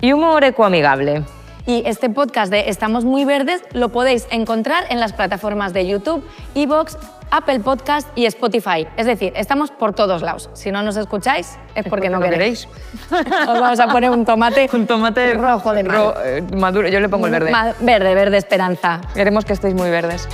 y 0.01 0.13
humor 0.13 0.43
ecoamigable. 0.43 1.23
Y 1.67 1.83
este 1.85 2.09
podcast 2.09 2.51
de 2.51 2.69
Estamos 2.69 3.05
muy 3.05 3.23
verdes 3.23 3.61
lo 3.73 3.89
podéis 3.89 4.27
encontrar 4.31 4.83
en 4.89 4.99
las 4.99 5.13
plataformas 5.13 5.73
de 5.73 5.85
YouTube, 5.87 6.23
Evox, 6.55 6.97
Apple 7.29 7.59
Podcast 7.61 8.09
y 8.15 8.25
Spotify. 8.25 8.87
Es 8.97 9.05
decir, 9.05 9.31
estamos 9.35 9.69
por 9.71 9.93
todos 9.93 10.21
lados. 10.23 10.49
Si 10.53 10.71
no 10.71 10.81
nos 10.81 10.97
escucháis 10.97 11.57
es 11.75 11.85
porque 11.87 12.09
no 12.09 12.19
no 12.19 12.25
queréis. 12.29 12.67
Os 13.11 13.59
vamos 13.61 13.79
a 13.79 13.87
poner 13.87 14.09
un 14.09 14.25
tomate, 14.25 14.67
Un 14.73 14.87
tomate 14.87 15.33
rojo 15.35 15.71
de 15.71 15.83
ro- 15.83 16.13
mal. 16.15 16.23
eh, 16.25 16.43
maduro, 16.57 16.87
yo 16.89 16.99
le 16.99 17.07
pongo 17.07 17.27
el 17.27 17.31
verde. 17.33 17.51
Ma- 17.51 17.73
Verde, 17.79 18.15
verde 18.15 18.37
esperanza. 18.37 18.99
Queremos 19.13 19.45
que 19.45 19.53
estéis 19.53 19.75
muy 19.75 19.89
verdes. 19.89 20.27